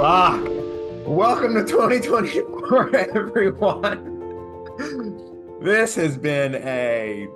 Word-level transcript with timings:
Ah, 0.00 0.40
welcome 1.04 1.54
to 1.54 1.64
2024, 1.64 2.96
everyone. 3.16 4.14
This 5.60 5.96
has 5.96 6.16
been 6.16 6.54
a 6.54 7.26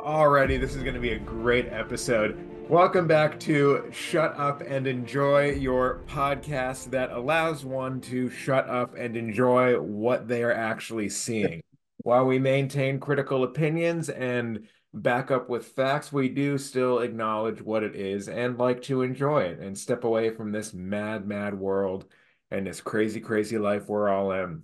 already. 0.00 0.56
This 0.56 0.74
is 0.74 0.82
going 0.82 0.96
to 0.96 1.00
be 1.00 1.12
a 1.12 1.20
great 1.20 1.68
episode. 1.68 2.36
Welcome 2.68 3.06
back 3.06 3.38
to 3.40 3.88
Shut 3.92 4.36
Up 4.36 4.60
and 4.66 4.88
Enjoy, 4.88 5.52
your 5.52 6.00
podcast 6.08 6.90
that 6.90 7.12
allows 7.12 7.64
one 7.64 8.00
to 8.00 8.28
shut 8.28 8.68
up 8.68 8.96
and 8.98 9.16
enjoy 9.16 9.78
what 9.78 10.26
they 10.26 10.42
are 10.42 10.52
actually 10.52 11.08
seeing. 11.08 11.62
While 11.98 12.26
we 12.26 12.40
maintain 12.40 12.98
critical 12.98 13.44
opinions 13.44 14.08
and 14.08 14.66
back 14.94 15.30
up 15.30 15.48
with 15.48 15.66
facts, 15.66 16.12
we 16.12 16.28
do 16.28 16.56
still 16.56 17.00
acknowledge 17.00 17.60
what 17.60 17.82
it 17.82 17.96
is 17.96 18.28
and 18.28 18.58
like 18.58 18.82
to 18.82 19.02
enjoy 19.02 19.42
it 19.42 19.58
and 19.58 19.76
step 19.76 20.04
away 20.04 20.30
from 20.30 20.52
this 20.52 20.72
mad, 20.72 21.26
mad 21.26 21.58
world 21.58 22.06
and 22.50 22.66
this 22.66 22.80
crazy, 22.80 23.20
crazy 23.20 23.58
life 23.58 23.88
we're 23.88 24.08
all 24.08 24.32
in. 24.32 24.62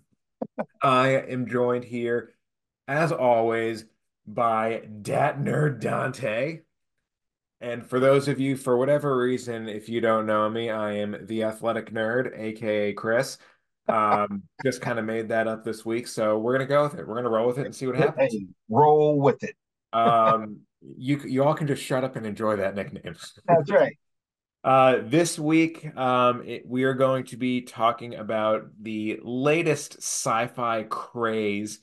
I 0.83 1.09
am 1.09 1.49
joined 1.49 1.85
here, 1.85 2.35
as 2.87 3.13
always, 3.13 3.85
by 4.27 4.83
Dat 5.03 5.39
Nerd 5.39 5.81
Dante. 5.81 6.61
And 7.61 7.85
for 7.85 8.01
those 8.01 8.29
of 8.29 8.41
you, 8.41 8.57
for 8.57 8.79
whatever 8.79 9.19
reason, 9.19 9.69
if 9.69 9.89
you 9.89 10.01
don't 10.01 10.27
know 10.27 10.49
me, 10.49 10.71
I 10.71 10.93
am 10.95 11.27
the 11.27 11.45
athletic 11.45 11.93
nerd, 11.93 12.39
aka 12.39 12.93
Chris. 12.95 13.37
Um, 13.87 14.45
just 14.65 14.81
kind 14.81 14.99
of 14.99 15.05
made 15.05 15.29
that 15.29 15.49
up 15.49 15.65
this 15.65 15.85
week, 15.85 16.07
so 16.07 16.39
we're 16.39 16.53
gonna 16.53 16.67
go 16.67 16.85
with 16.85 16.95
it. 16.95 17.07
We're 17.07 17.17
gonna 17.17 17.29
roll 17.29 17.49
with 17.49 17.59
it 17.59 17.67
and 17.67 17.75
see 17.75 17.87
what 17.87 17.97
happens. 17.97 18.33
Hey, 18.33 18.47
roll 18.69 19.21
with 19.21 19.43
it. 19.43 19.57
Um, 19.93 20.61
you 20.97 21.21
you 21.25 21.45
all 21.45 21.55
can 21.55 21.67
just 21.67 21.83
shut 21.83 22.05
up 22.05 22.17
and 22.17 22.27
enjoy 22.27 22.57
that 22.57 22.75
nickname. 22.75 23.17
That's 23.47 23.71
right. 23.71 23.99
Uh, 24.63 24.99
this 25.05 25.39
week, 25.39 25.97
um, 25.97 26.43
it, 26.47 26.67
we 26.67 26.85
are 26.85 26.95
going 26.95 27.25
to 27.25 27.37
be 27.37 27.63
talking 27.63 28.15
about 28.15 28.69
the 28.81 29.19
latest 29.23 29.99
sci-fi 29.99 30.85
craze. 30.85 31.81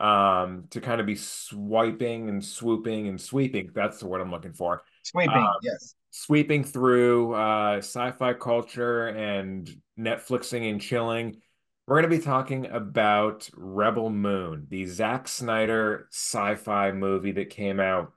Um, 0.00 0.66
to 0.70 0.80
kind 0.80 1.00
of 1.00 1.08
be 1.08 1.16
swiping 1.16 2.28
and 2.28 2.44
swooping 2.44 3.08
and 3.08 3.20
sweeping. 3.20 3.72
That's 3.74 3.98
the 3.98 4.06
word 4.06 4.20
I'm 4.20 4.30
looking 4.30 4.52
for. 4.52 4.84
Sweeping, 5.02 5.34
Um, 5.34 5.54
yes. 5.60 5.96
Sweeping 6.10 6.62
through 6.62 7.34
uh, 7.34 7.78
sci-fi 7.78 8.34
culture 8.34 9.08
and 9.08 9.68
Netflixing 9.98 10.70
and 10.70 10.80
chilling. 10.80 11.40
We're 11.88 12.02
going 12.02 12.10
to 12.10 12.18
be 12.18 12.22
talking 12.22 12.66
about 12.66 13.48
Rebel 13.56 14.10
Moon, 14.10 14.66
the 14.68 14.84
Zack 14.84 15.26
Snyder 15.26 16.06
sci-fi 16.10 16.92
movie 16.92 17.32
that 17.32 17.48
came 17.48 17.80
out 17.80 18.12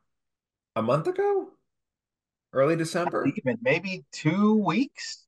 a 0.75 0.81
month 0.81 1.07
ago, 1.07 1.47
early 2.51 2.75
December. 2.75 3.25
Maybe 3.61 4.03
two 4.11 4.57
weeks. 4.57 5.25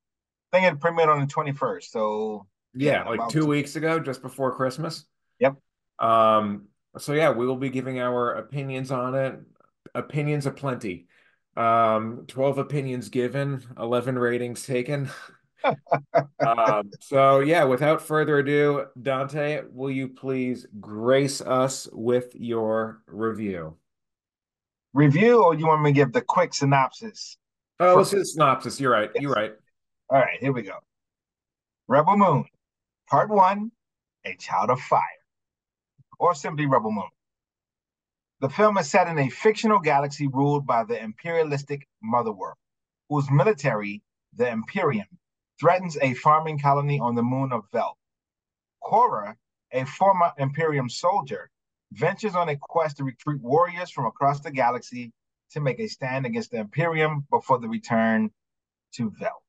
I 0.52 0.60
think 0.60 0.74
it 0.74 0.80
premiered 0.82 1.08
on 1.08 1.22
the 1.22 1.26
21st. 1.34 1.84
So 1.84 2.46
Yeah, 2.74 3.04
Yeah, 3.06 3.10
like 3.12 3.30
two 3.30 3.44
two- 3.44 3.48
weeks 3.48 3.78
ago, 3.78 3.98
just 3.98 4.22
before 4.22 4.54
Christmas. 4.54 5.06
Yep. 5.40 5.56
Um, 6.00 6.66
so 6.98 7.14
yeah, 7.14 7.32
we 7.32 7.48
will 7.48 7.56
be 7.56 7.70
giving 7.70 8.02
our 8.02 8.34
opinions 8.34 8.92
on 8.92 9.16
it. 9.16 9.40
Opinions 9.96 10.46
aplenty. 10.48 11.08
Um, 11.56 12.26
12 12.28 12.58
opinions 12.58 13.08
given, 13.08 13.64
11 13.78 14.20
ratings 14.20 14.66
taken. 14.66 15.10
Um, 16.46 16.92
so 17.00 17.40
yeah, 17.40 17.64
without 17.64 18.02
further 18.02 18.40
ado, 18.40 18.88
Dante, 19.02 19.62
will 19.72 19.92
you 19.92 20.10
please 20.10 20.68
grace 20.80 21.40
us 21.40 21.88
with 21.92 22.36
your 22.36 23.02
review? 23.08 23.78
review, 24.94 25.44
or 25.44 25.56
you 25.56 25.68
want 25.68 25.82
me 25.82 25.92
to 25.92 25.96
give 25.96 26.14
the 26.14 26.22
quick 26.22 26.54
synopsis? 26.54 27.38
Oh, 27.80 27.96
let's 27.96 28.12
do 28.12 28.20
the 28.20 28.26
synopsis. 28.26 28.80
You're 28.80 28.92
right. 28.92 29.10
You're 29.20 29.32
right. 29.32 29.54
All 30.10 30.20
right, 30.20 30.40
here 30.40 30.52
we 30.52 30.62
go. 30.62 30.78
Rebel 31.88 32.18
Moon, 32.18 32.46
Part 33.10 33.30
One, 33.30 33.72
A 34.26 34.36
Child 34.36 34.70
of 34.70 34.80
Fire, 34.80 35.02
or 36.20 36.36
simply 36.36 36.66
Rebel 36.66 36.92
Moon. 36.92 37.10
The 38.42 38.50
film 38.50 38.78
is 38.78 38.90
set 38.90 39.08
in 39.08 39.18
a 39.20 39.30
fictional 39.30 39.80
galaxy 39.80 40.28
ruled 40.28 40.66
by 40.66 40.84
the 40.84 41.02
imperialistic 41.02 41.88
Mother 42.02 42.32
World, 42.32 42.58
whose 43.10 43.30
military, 43.32 44.02
the 44.36 44.50
Imperium, 44.50 45.08
threatens 45.60 45.98
a 46.02 46.14
farming 46.16 46.60
colony 46.60 47.00
on 47.00 47.16
the 47.16 47.24
moon 47.24 47.52
of 47.52 47.64
Veldt. 47.72 47.98
Cora, 48.82 49.36
a 49.72 49.86
former 49.86 50.32
Imperium 50.38 50.90
soldier, 50.90 51.50
ventures 51.92 52.36
on 52.36 52.50
a 52.50 52.58
quest 52.58 52.98
to 52.98 53.04
recruit 53.04 53.42
warriors 53.42 53.90
from 53.90 54.06
across 54.06 54.40
the 54.42 54.52
galaxy 54.52 55.12
to 55.52 55.62
make 55.62 55.80
a 55.80 55.88
stand 55.88 56.26
against 56.26 56.52
the 56.52 56.58
Imperium 56.58 57.26
before 57.30 57.60
the 57.60 57.70
return 57.70 58.32
to 58.94 59.12
Veldt. 59.20 59.44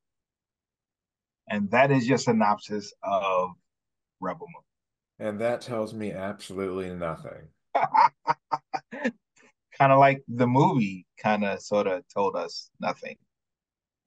And 1.49 1.71
that 1.71 1.91
is 1.91 2.09
your 2.09 2.19
synopsis 2.19 2.93
of 3.03 3.51
Rebel 4.21 4.47
Moon. 4.47 5.29
And 5.29 5.41
that 5.41 5.61
tells 5.61 5.95
me 5.95 6.13
absolutely 6.13 6.93
nothing. 6.95 7.49
Kind 9.79 9.93
of 9.93 9.99
like 9.99 10.23
the 10.29 10.47
movie 10.47 11.05
kind 11.19 11.45
of 11.45 11.61
sort 11.61 11.89
of 11.89 12.05
told 12.15 12.37
us 12.37 12.71
nothing. 12.79 13.17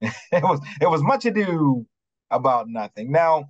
it 0.00 0.42
was 0.42 0.60
it 0.80 0.88
was 0.88 1.02
much 1.02 1.24
ado 1.24 1.86
about 2.30 2.68
nothing. 2.68 3.10
Now, 3.10 3.48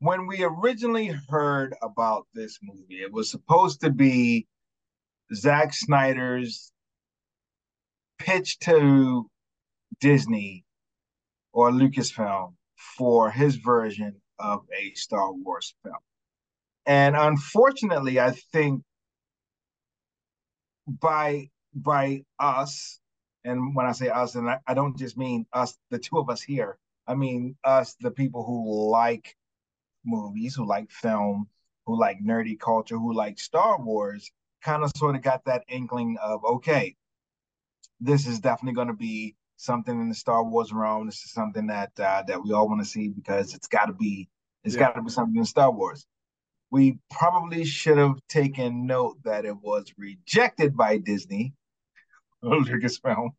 when 0.00 0.26
we 0.26 0.42
originally 0.42 1.12
heard 1.28 1.74
about 1.82 2.26
this 2.34 2.58
movie, 2.62 3.02
it 3.02 3.12
was 3.12 3.30
supposed 3.30 3.80
to 3.82 3.90
be 3.90 4.46
Zack 5.34 5.72
Snyder's 5.72 6.72
pitch 8.18 8.58
to 8.60 9.28
Disney 10.00 10.64
or 11.52 11.70
Lucasfilm 11.70 12.54
for 12.96 13.30
his 13.30 13.56
version 13.56 14.20
of 14.38 14.64
a 14.76 14.94
Star 14.94 15.32
Wars 15.32 15.74
film. 15.82 15.96
And 16.86 17.16
unfortunately, 17.16 18.18
I 18.20 18.32
think 18.52 18.82
by 20.86 21.50
by 21.74 22.22
us, 22.38 23.00
and 23.48 23.74
when 23.74 23.86
I 23.86 23.92
say 23.92 24.08
us, 24.08 24.34
and 24.34 24.48
I, 24.48 24.58
I 24.66 24.74
don't 24.74 24.98
just 24.98 25.16
mean 25.16 25.46
us, 25.52 25.76
the 25.90 25.98
two 25.98 26.18
of 26.18 26.30
us 26.30 26.42
here, 26.42 26.78
I 27.06 27.14
mean 27.14 27.56
us, 27.64 27.96
the 28.00 28.10
people 28.10 28.44
who 28.44 28.90
like 28.90 29.36
movies, 30.04 30.54
who 30.54 30.66
like 30.66 30.90
film, 30.90 31.48
who 31.86 31.98
like 31.98 32.18
nerdy 32.22 32.58
culture, 32.58 32.96
who 32.98 33.14
like 33.14 33.38
Star 33.38 33.80
Wars, 33.80 34.30
kind 34.62 34.82
of 34.84 34.92
sort 34.96 35.16
of 35.16 35.22
got 35.22 35.44
that 35.46 35.64
inkling 35.68 36.16
of 36.22 36.44
okay, 36.44 36.96
this 38.00 38.26
is 38.26 38.40
definitely 38.40 38.74
going 38.74 38.88
to 38.88 38.94
be 38.94 39.34
something 39.56 40.00
in 40.00 40.08
the 40.08 40.14
Star 40.14 40.44
Wars 40.44 40.72
realm. 40.72 41.06
This 41.06 41.24
is 41.24 41.32
something 41.32 41.66
that 41.68 41.90
uh, 41.98 42.22
that 42.26 42.42
we 42.42 42.52
all 42.52 42.68
want 42.68 42.80
to 42.80 42.88
see 42.88 43.08
because 43.08 43.54
it's 43.54 43.68
got 43.68 43.86
to 43.86 43.92
be 43.92 44.28
it's 44.64 44.74
Yeah. 44.74 44.80
got 44.80 44.94
to 44.94 45.02
be 45.02 45.10
something 45.10 45.36
in 45.36 45.44
Star 45.44 45.70
Wars. 45.70 46.06
We 46.70 46.98
probably 47.10 47.64
should 47.64 47.96
have 47.98 48.20
taken 48.28 48.86
note 48.86 49.16
that 49.24 49.46
it 49.46 49.56
was 49.56 49.92
rejected 49.96 50.76
by 50.76 50.98
Disney, 50.98 51.54
Lucasfilm, 52.44 53.30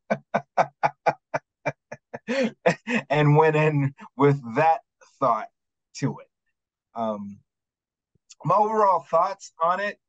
and 3.09 3.35
went 3.37 3.55
in 3.55 3.93
with 4.17 4.41
that 4.55 4.79
thought 5.19 5.47
to 5.95 6.19
it. 6.19 6.29
Um, 6.95 7.39
my 8.43 8.55
overall 8.55 9.01
thoughts 9.01 9.51
on 9.63 9.79
it, 9.79 9.99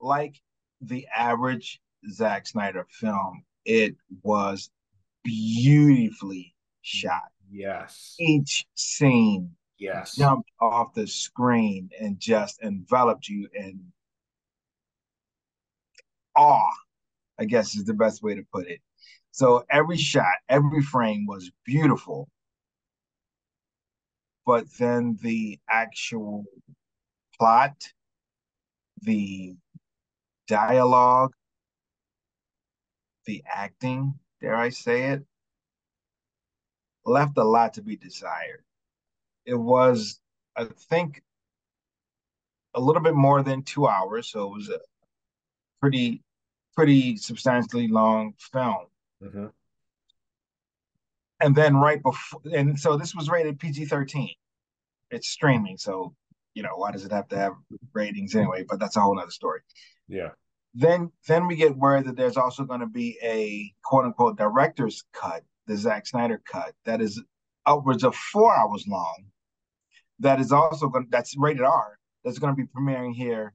like 0.00 0.40
the 0.80 1.06
average 1.14 1.80
Zack 2.10 2.46
Snyder 2.46 2.86
film, 2.90 3.44
it 3.64 3.96
was 4.22 4.70
beautifully 5.22 6.54
shot. 6.82 7.22
Yes. 7.50 8.16
Each 8.18 8.66
scene 8.74 9.50
Yes. 9.78 10.16
jumped 10.16 10.50
off 10.60 10.94
the 10.94 11.06
screen 11.06 11.90
and 12.00 12.18
just 12.18 12.62
enveloped 12.62 13.28
you 13.28 13.48
in 13.54 13.92
awe, 16.36 16.72
I 17.38 17.44
guess 17.44 17.74
is 17.74 17.84
the 17.84 17.94
best 17.94 18.22
way 18.22 18.34
to 18.34 18.42
put 18.52 18.66
it. 18.68 18.80
So 19.32 19.64
every 19.70 19.96
shot, 19.96 20.36
every 20.48 20.82
frame 20.82 21.26
was 21.26 21.50
beautiful. 21.64 22.28
But 24.46 24.66
then 24.78 25.18
the 25.22 25.58
actual 25.68 26.44
plot, 27.38 27.92
the 29.02 29.56
dialogue, 30.46 31.32
the 33.26 33.42
acting, 33.50 34.14
dare 34.40 34.56
I 34.56 34.68
say 34.68 35.10
it, 35.10 35.24
left 37.06 37.38
a 37.38 37.44
lot 37.44 37.74
to 37.74 37.82
be 37.82 37.96
desired. 37.96 38.64
It 39.46 39.54
was, 39.54 40.20
I 40.56 40.64
think, 40.64 41.22
a 42.74 42.80
little 42.80 43.02
bit 43.02 43.14
more 43.14 43.42
than 43.42 43.62
two 43.62 43.86
hours, 43.86 44.30
so 44.30 44.46
it 44.46 44.56
was 44.56 44.68
a 44.68 44.80
pretty, 45.80 46.23
pretty 46.76 47.16
substantially 47.16 47.88
long 47.88 48.34
film. 48.38 48.86
Mhm. 49.22 49.52
And 51.40 51.54
then 51.56 51.76
right 51.76 52.02
before, 52.02 52.40
and 52.52 52.78
so 52.78 52.96
this 52.96 53.14
was 53.14 53.28
rated 53.28 53.58
PG 53.58 53.86
13. 53.86 54.34
It's 55.10 55.28
streaming, 55.28 55.76
so 55.78 56.14
you 56.54 56.62
know 56.62 56.76
why 56.76 56.92
does 56.92 57.04
it 57.04 57.12
have 57.12 57.28
to 57.28 57.36
have 57.36 57.54
ratings 57.92 58.34
anyway? 58.34 58.64
But 58.68 58.78
that's 58.80 58.96
a 58.96 59.00
whole 59.00 59.14
nother 59.16 59.30
story. 59.30 59.60
Yeah. 60.08 60.30
Then, 60.74 61.12
then 61.28 61.46
we 61.46 61.54
get 61.56 61.76
word 61.76 62.06
that 62.06 62.16
there's 62.16 62.36
also 62.36 62.64
going 62.64 62.80
to 62.80 62.86
be 62.86 63.16
a 63.22 63.72
quote 63.84 64.04
unquote 64.06 64.36
director's 64.36 65.04
cut, 65.12 65.44
the 65.66 65.76
Zack 65.76 66.06
Snyder 66.06 66.42
cut, 66.44 66.74
that 66.84 67.00
is 67.00 67.22
upwards 67.66 68.02
of 68.04 68.14
four 68.16 68.54
hours 68.56 68.86
long. 68.88 69.26
that 70.20 70.38
is 70.40 70.52
also 70.52 70.88
going 70.88 71.06
that's 71.10 71.36
rated 71.36 71.62
R 71.62 71.98
that's 72.22 72.38
going 72.38 72.54
to 72.54 72.56
be 72.56 72.68
premiering 72.68 73.12
here 73.14 73.52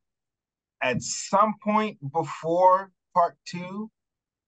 at 0.82 1.02
some 1.02 1.56
point 1.64 1.98
before 2.12 2.92
part 3.14 3.36
two. 3.46 3.90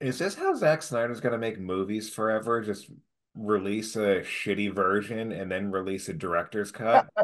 Is 0.00 0.18
this 0.18 0.34
how 0.34 0.54
Zack 0.54 0.82
Snyder's 0.82 1.20
going 1.20 1.32
to 1.32 1.38
make 1.38 1.60
movies 1.60 2.10
forever? 2.10 2.60
Just 2.60 2.90
release 3.34 3.96
a 3.96 4.20
shitty 4.20 4.74
version 4.74 5.32
and 5.32 5.50
then 5.50 5.70
release 5.70 6.08
a 6.08 6.12
director's 6.12 6.72
cut? 6.72 7.08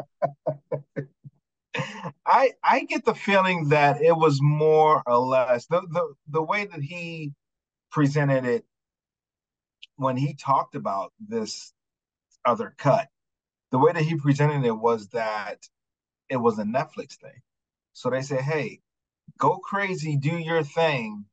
I 2.25 2.53
I 2.63 2.85
get 2.85 3.05
the 3.05 3.13
feeling 3.13 3.69
that 3.69 4.01
it 4.01 4.15
was 4.15 4.41
more 4.41 5.03
or 5.05 5.17
less 5.17 5.65
the 5.67 5.81
the 5.91 6.13
the 6.29 6.41
way 6.41 6.65
that 6.65 6.81
he 6.81 7.33
presented 7.91 8.45
it 8.45 8.65
when 9.97 10.17
he 10.17 10.33
talked 10.33 10.75
about 10.75 11.13
this 11.19 11.73
other 12.45 12.73
cut. 12.77 13.07
The 13.71 13.77
way 13.77 13.91
that 13.91 14.03
he 14.03 14.15
presented 14.15 14.65
it 14.65 14.77
was 14.77 15.09
that 15.09 15.67
it 16.29 16.37
was 16.37 16.57
a 16.57 16.63
Netflix 16.63 17.15
thing. 17.17 17.41
So 17.93 18.09
they 18.09 18.21
say, 18.21 18.41
"Hey, 18.41 18.81
go 19.37 19.57
crazy, 19.57 20.17
do 20.17 20.37
your 20.37 20.63
thing 20.63 21.25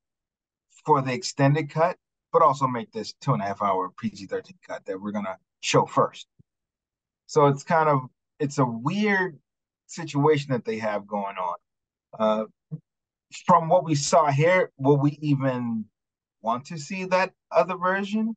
for 0.86 1.02
the 1.02 1.12
extended 1.12 1.68
cut, 1.68 1.96
but 2.32 2.40
also 2.40 2.66
make 2.66 2.92
this 2.92 3.12
two 3.20 3.34
and 3.34 3.42
a 3.42 3.44
half 3.44 3.60
hour 3.60 3.90
PG 3.98 4.26
13 4.26 4.56
cut 4.66 4.86
that 4.86 4.98
we're 4.98 5.10
going 5.10 5.24
to 5.24 5.36
show 5.60 5.84
first. 5.84 6.28
So 7.26 7.46
it's 7.46 7.64
kind 7.64 7.88
of, 7.88 8.02
it's 8.38 8.58
a 8.58 8.64
weird 8.64 9.38
situation 9.86 10.52
that 10.52 10.64
they 10.64 10.78
have 10.78 11.06
going 11.06 11.36
on. 11.36 11.54
Uh, 12.18 12.44
from 13.44 13.68
what 13.68 13.84
we 13.84 13.96
saw 13.96 14.30
here, 14.30 14.70
will 14.78 14.96
we 14.96 15.18
even 15.20 15.84
want 16.40 16.66
to 16.66 16.78
see 16.78 17.04
that 17.06 17.32
other 17.50 17.76
version? 17.76 18.36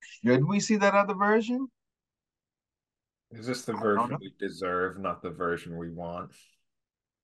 Should 0.00 0.44
we 0.46 0.58
see 0.58 0.76
that 0.76 0.94
other 0.94 1.14
version? 1.14 1.68
Is 3.30 3.46
this 3.46 3.64
the 3.64 3.74
version 3.74 4.16
we 4.20 4.32
deserve, 4.38 4.98
not 4.98 5.22
the 5.22 5.30
version 5.30 5.76
we 5.76 5.90
want? 5.90 6.32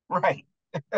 Right. 0.09 0.45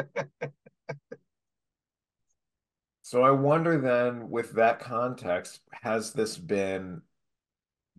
so 3.10 3.24
I 3.24 3.32
wonder 3.32 3.76
then, 3.76 4.30
with 4.30 4.52
that 4.52 4.78
context, 4.78 5.62
has 5.72 6.12
this 6.12 6.38
been, 6.38 7.02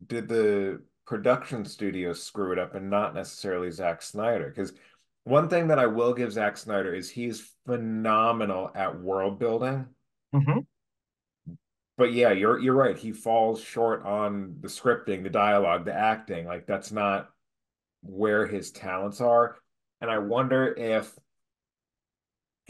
did 0.08 0.30
the 0.30 0.84
production 1.06 1.66
studio 1.66 2.13
screw 2.13 2.54
it 2.54 2.58
up 2.58 2.75
and 2.75 2.90
not 2.90 3.13
necessarily 3.13 3.72
Zack 3.72 4.04
Snyder? 4.04 4.48
Because 4.48 4.72
one 5.25 5.50
thing 5.50 5.68
that 5.68 5.80
I 5.80 5.88
will 5.88 6.13
give 6.13 6.31
Zack 6.31 6.56
Snyder 6.56 6.94
is 6.94 7.10
he's 7.10 7.52
phenomenal 7.66 8.72
at 8.74 9.02
world 9.02 9.38
building. 9.38 9.88
Mm-hmm. 10.34 10.60
But 11.98 12.14
yeah, 12.14 12.31
you're 12.31 12.60
you're 12.60 12.74
right. 12.74 12.98
He 12.98 13.12
falls 13.12 13.62
short 13.62 14.06
on 14.06 14.60
the 14.62 14.69
scripting, 14.69 15.24
the 15.24 15.30
dialogue, 15.30 15.84
the 15.84 15.94
acting. 15.94 16.46
Like 16.46 16.66
that's 16.66 16.94
not 16.94 17.28
where 18.02 18.48
his 18.48 18.72
talents 18.72 19.19
are. 19.19 19.57
And 20.00 20.10
I 20.10 20.19
wonder 20.19 20.74
if 20.74 21.14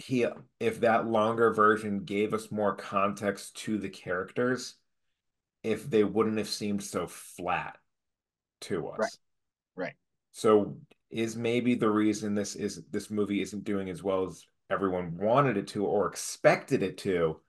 he 0.02 0.26
if 0.60 0.80
that 0.82 1.08
longer 1.08 1.54
version 1.54 2.04
gave 2.04 2.34
us 2.34 2.52
more 2.52 2.76
context 2.76 3.56
to 3.56 3.78
the 3.78 3.90
characters 3.90 4.76
if 5.64 5.90
they 5.90 6.04
wouldn't 6.04 6.38
have 6.38 6.50
seemed 6.50 6.84
so 6.84 7.08
flat 7.08 7.78
to 8.62 8.88
us. 8.88 9.00
Right. 9.00 9.86
Right. 9.86 9.94
So 10.32 10.78
is 11.10 11.36
maybe 11.36 11.76
the 11.76 11.90
reason 11.90 12.34
this 12.34 12.56
is 12.56 12.84
this 12.92 13.12
movie 13.12 13.42
isn't 13.42 13.64
doing 13.64 13.90
as 13.90 14.02
well 14.02 14.26
as 14.26 14.46
everyone 14.70 15.18
wanted 15.18 15.58
it 15.58 15.68
to 15.68 15.86
or 15.86 16.08
expected 16.08 16.82
it 16.82 16.98
to 16.98 17.40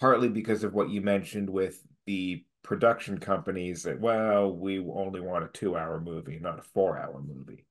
partly 0.00 0.28
because 0.28 0.64
of 0.64 0.74
what 0.74 0.90
you 0.90 1.00
mentioned 1.00 1.48
with 1.48 1.80
the 2.06 2.44
production 2.64 3.18
companies 3.18 3.84
that 3.84 4.00
well 4.00 4.52
we 4.52 4.80
only 4.80 5.20
want 5.20 5.44
a 5.44 5.48
two 5.48 5.76
hour 5.76 6.00
movie 6.00 6.40
not 6.40 6.58
a 6.58 6.62
four 6.62 6.98
hour 6.98 7.22
movie 7.22 7.64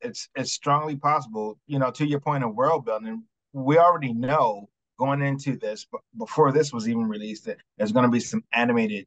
it's 0.00 0.28
it's 0.34 0.52
strongly 0.52 0.96
possible. 0.96 1.58
You 1.66 1.78
know, 1.78 1.90
to 1.92 2.06
your 2.06 2.20
point 2.20 2.44
of 2.44 2.54
world 2.54 2.84
building, 2.84 3.24
we 3.52 3.78
already 3.78 4.12
know 4.12 4.68
going 4.98 5.22
into 5.22 5.56
this, 5.56 5.86
but 5.90 6.00
before 6.16 6.52
this 6.52 6.72
was 6.72 6.88
even 6.88 7.08
released, 7.08 7.44
that 7.44 7.58
there's 7.76 7.92
going 7.92 8.04
to 8.04 8.10
be 8.10 8.20
some 8.20 8.42
animated 8.52 9.06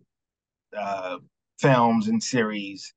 uh, 0.78 1.18
films 1.60 2.08
and 2.08 2.22
series 2.22 2.94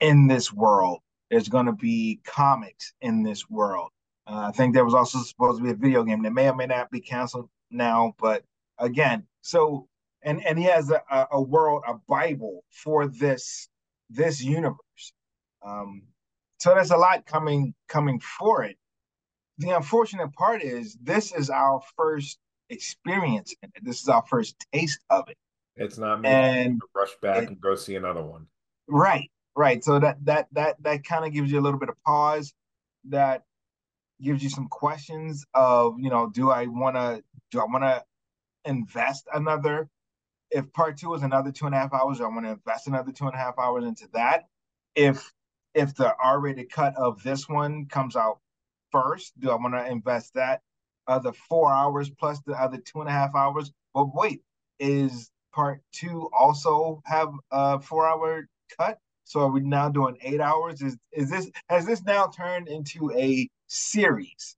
in 0.00 0.26
this 0.26 0.52
world. 0.52 1.00
There's 1.30 1.48
going 1.48 1.66
to 1.66 1.72
be 1.72 2.20
comics 2.24 2.92
in 3.00 3.22
this 3.22 3.48
world. 3.50 3.90
Uh, 4.26 4.48
I 4.48 4.52
think 4.52 4.74
there 4.74 4.84
was 4.84 4.94
also 4.94 5.18
supposed 5.18 5.58
to 5.58 5.64
be 5.64 5.70
a 5.70 5.74
video 5.74 6.02
game 6.04 6.22
that 6.22 6.32
may 6.32 6.48
or 6.48 6.54
may 6.54 6.66
not 6.66 6.90
be 6.90 7.00
canceled 7.00 7.48
now, 7.70 8.14
but 8.18 8.44
again, 8.78 9.26
so 9.42 9.88
and 10.22 10.44
and 10.46 10.58
he 10.58 10.64
has 10.64 10.90
a, 10.90 11.26
a 11.32 11.40
world, 11.40 11.82
a 11.86 11.94
Bible 12.08 12.64
for 12.70 13.06
this 13.06 13.68
this 14.08 14.42
universe. 14.42 15.12
Um, 15.62 16.02
so 16.64 16.74
there's 16.74 16.92
a 16.92 16.96
lot 16.96 17.26
coming 17.26 17.74
coming 17.88 18.18
for 18.20 18.64
it. 18.64 18.78
The 19.58 19.76
unfortunate 19.76 20.32
part 20.32 20.62
is 20.62 20.96
this 21.02 21.30
is 21.34 21.50
our 21.50 21.82
first 21.94 22.38
experience 22.70 23.54
in 23.62 23.68
it. 23.74 23.84
This 23.84 24.00
is 24.00 24.08
our 24.08 24.24
first 24.30 24.56
taste 24.72 24.98
of 25.10 25.28
it. 25.28 25.36
It's 25.76 25.98
not 25.98 26.22
me 26.22 26.28
and 26.30 26.80
rush 26.96 27.10
back 27.20 27.42
it, 27.42 27.48
and 27.48 27.60
go 27.60 27.74
see 27.74 27.96
another 27.96 28.22
one. 28.22 28.46
Right, 28.88 29.30
right. 29.54 29.84
So 29.84 29.98
that 29.98 30.24
that 30.24 30.48
that 30.52 30.82
that 30.82 31.04
kind 31.04 31.26
of 31.26 31.34
gives 31.34 31.52
you 31.52 31.60
a 31.60 31.64
little 31.64 31.78
bit 31.78 31.90
of 31.90 32.02
pause. 32.02 32.54
That 33.10 33.42
gives 34.22 34.42
you 34.42 34.48
some 34.48 34.68
questions 34.68 35.44
of 35.52 36.00
you 36.00 36.08
know, 36.08 36.30
do 36.30 36.50
I 36.50 36.64
want 36.64 36.96
to 36.96 37.22
do 37.50 37.60
I 37.60 37.64
want 37.64 37.84
to 37.84 38.02
invest 38.64 39.28
another? 39.34 39.90
If 40.50 40.72
part 40.72 40.96
two 40.96 41.12
is 41.12 41.22
another 41.22 41.52
two 41.52 41.66
and 41.66 41.74
a 41.74 41.78
half 41.78 41.92
hours, 41.92 42.22
I 42.22 42.28
want 42.28 42.46
to 42.46 42.52
invest 42.52 42.86
another 42.86 43.12
two 43.12 43.26
and 43.26 43.34
a 43.34 43.38
half 43.38 43.58
hours 43.58 43.84
into 43.84 44.08
that. 44.14 44.44
If 44.94 45.33
if 45.74 45.94
the 45.94 46.14
R-rated 46.22 46.70
cut 46.70 46.94
of 46.96 47.22
this 47.22 47.48
one 47.48 47.86
comes 47.86 48.16
out 48.16 48.38
first, 48.90 49.38
do 49.40 49.50
I 49.50 49.56
want 49.56 49.74
to 49.74 49.86
invest 49.86 50.34
that 50.34 50.62
other 51.06 51.32
four 51.32 51.72
hours 51.72 52.10
plus 52.10 52.40
the 52.46 52.52
other 52.52 52.78
two 52.78 53.00
and 53.00 53.08
a 53.08 53.12
half 53.12 53.34
hours? 53.34 53.72
But 53.92 54.14
wait, 54.14 54.42
is 54.78 55.30
part 55.52 55.80
two 55.92 56.30
also 56.36 57.02
have 57.04 57.32
a 57.50 57.80
four-hour 57.80 58.48
cut? 58.78 58.98
So 59.24 59.40
are 59.40 59.50
we 59.50 59.60
now 59.60 59.88
doing 59.88 60.16
eight 60.22 60.40
hours? 60.40 60.82
Is 60.82 60.96
is 61.12 61.30
this 61.30 61.50
has 61.68 61.86
this 61.86 62.02
now 62.04 62.28
turned 62.28 62.68
into 62.68 63.10
a 63.12 63.48
series? 63.66 64.56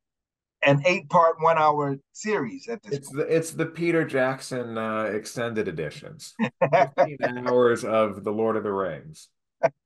An 0.62 0.82
eight-part, 0.84 1.40
one-hour 1.40 1.98
series 2.12 2.66
at 2.66 2.82
this. 2.82 2.94
It's 2.94 3.08
point. 3.08 3.28
the 3.28 3.36
it's 3.36 3.50
the 3.52 3.66
Peter 3.66 4.04
Jackson 4.04 4.76
uh, 4.76 5.04
extended 5.04 5.68
editions. 5.68 6.34
Fifteen 6.60 7.18
hours 7.46 7.84
of 7.84 8.24
the 8.24 8.32
Lord 8.32 8.56
of 8.56 8.64
the 8.64 8.72
Rings. 8.72 9.28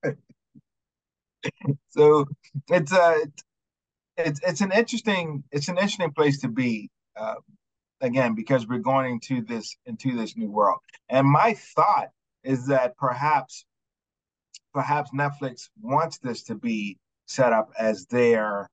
so 1.91 2.27
it's 2.69 2.93
a 2.93 3.03
uh, 3.03 3.19
it's 4.17 4.41
it's 4.47 4.61
an 4.61 4.73
interesting 4.73 5.43
it's 5.51 5.69
an 5.69 5.77
interesting 5.77 6.13
place 6.13 6.41
to 6.41 6.49
be 6.49 6.91
uh, 7.17 7.37
again 8.01 8.35
because 8.35 8.67
we're 8.67 8.79
going 8.79 9.13
into 9.13 9.43
this 9.43 9.77
into 9.87 10.17
this 10.17 10.37
new 10.37 10.51
world. 10.51 10.79
And 11.09 11.27
my 11.27 11.55
thought 11.55 12.09
is 12.43 12.67
that 12.67 12.97
perhaps 12.97 13.65
perhaps 14.73 15.11
Netflix 15.13 15.69
wants 15.81 16.19
this 16.19 16.43
to 16.45 16.55
be 16.55 16.99
set 17.27 17.53
up 17.53 17.71
as 17.79 18.07
their 18.07 18.69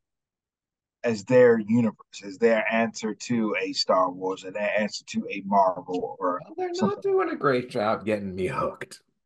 as 1.03 1.23
their 1.25 1.59
universe, 1.59 2.23
as 2.25 2.37
their 2.37 2.65
answer 2.71 3.13
to 3.13 3.55
a 3.61 3.71
Star 3.71 4.09
Wars, 4.11 4.43
and 4.43 4.55
their 4.55 4.77
answer 4.77 5.05
to 5.05 5.27
a 5.29 5.41
Marvel 5.45 6.17
or 6.19 6.41
well, 6.43 6.53
they're 6.57 6.73
something. 6.73 6.95
not 6.95 7.03
doing 7.03 7.29
a 7.29 7.35
great 7.35 7.69
job 7.69 8.05
getting 8.05 8.35
me 8.35 8.47
hooked. 8.47 9.01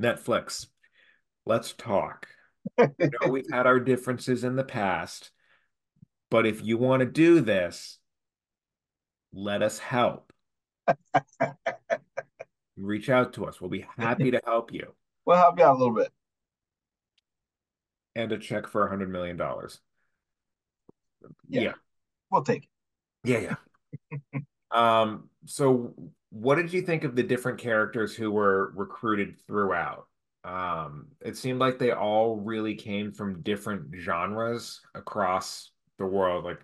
Netflix, 0.00 0.66
let's 1.44 1.72
talk. 1.72 2.28
you 2.78 2.88
know, 2.98 3.30
we've 3.30 3.50
had 3.50 3.66
our 3.66 3.80
differences 3.80 4.44
in 4.44 4.56
the 4.56 4.64
past, 4.64 5.30
but 6.30 6.46
if 6.46 6.64
you 6.64 6.78
want 6.78 7.00
to 7.00 7.06
do 7.06 7.40
this, 7.40 7.98
let 9.32 9.62
us 9.62 9.78
help. 9.78 10.32
Reach 12.76 13.08
out 13.08 13.34
to 13.34 13.46
us. 13.46 13.60
We'll 13.60 13.70
be 13.70 13.86
happy 13.96 14.30
to 14.32 14.40
help 14.44 14.72
you. 14.72 14.94
We'll 15.24 15.36
help 15.36 15.58
you 15.58 15.64
out 15.64 15.76
a 15.76 15.78
little 15.78 15.94
bit. 15.94 16.12
And 18.14 18.32
a 18.32 18.38
check 18.38 18.66
for 18.66 18.86
a 18.86 18.88
hundred 18.88 19.10
million 19.10 19.36
dollars. 19.36 19.80
Yeah. 21.48 21.60
yeah. 21.60 21.72
We'll 22.30 22.44
take 22.44 22.64
it. 22.64 22.68
Yeah, 23.24 23.56
yeah. 24.30 24.40
um, 24.70 25.30
so 25.46 25.94
what 26.40 26.56
did 26.56 26.72
you 26.72 26.82
think 26.82 27.04
of 27.04 27.16
the 27.16 27.22
different 27.22 27.58
characters 27.58 28.14
who 28.14 28.30
were 28.30 28.72
recruited 28.74 29.40
throughout? 29.46 30.06
Um, 30.44 31.08
it 31.22 31.36
seemed 31.36 31.58
like 31.58 31.78
they 31.78 31.92
all 31.92 32.36
really 32.36 32.74
came 32.74 33.10
from 33.10 33.42
different 33.42 33.94
genres 33.98 34.80
across 34.94 35.70
the 35.98 36.04
world, 36.04 36.44
like 36.44 36.60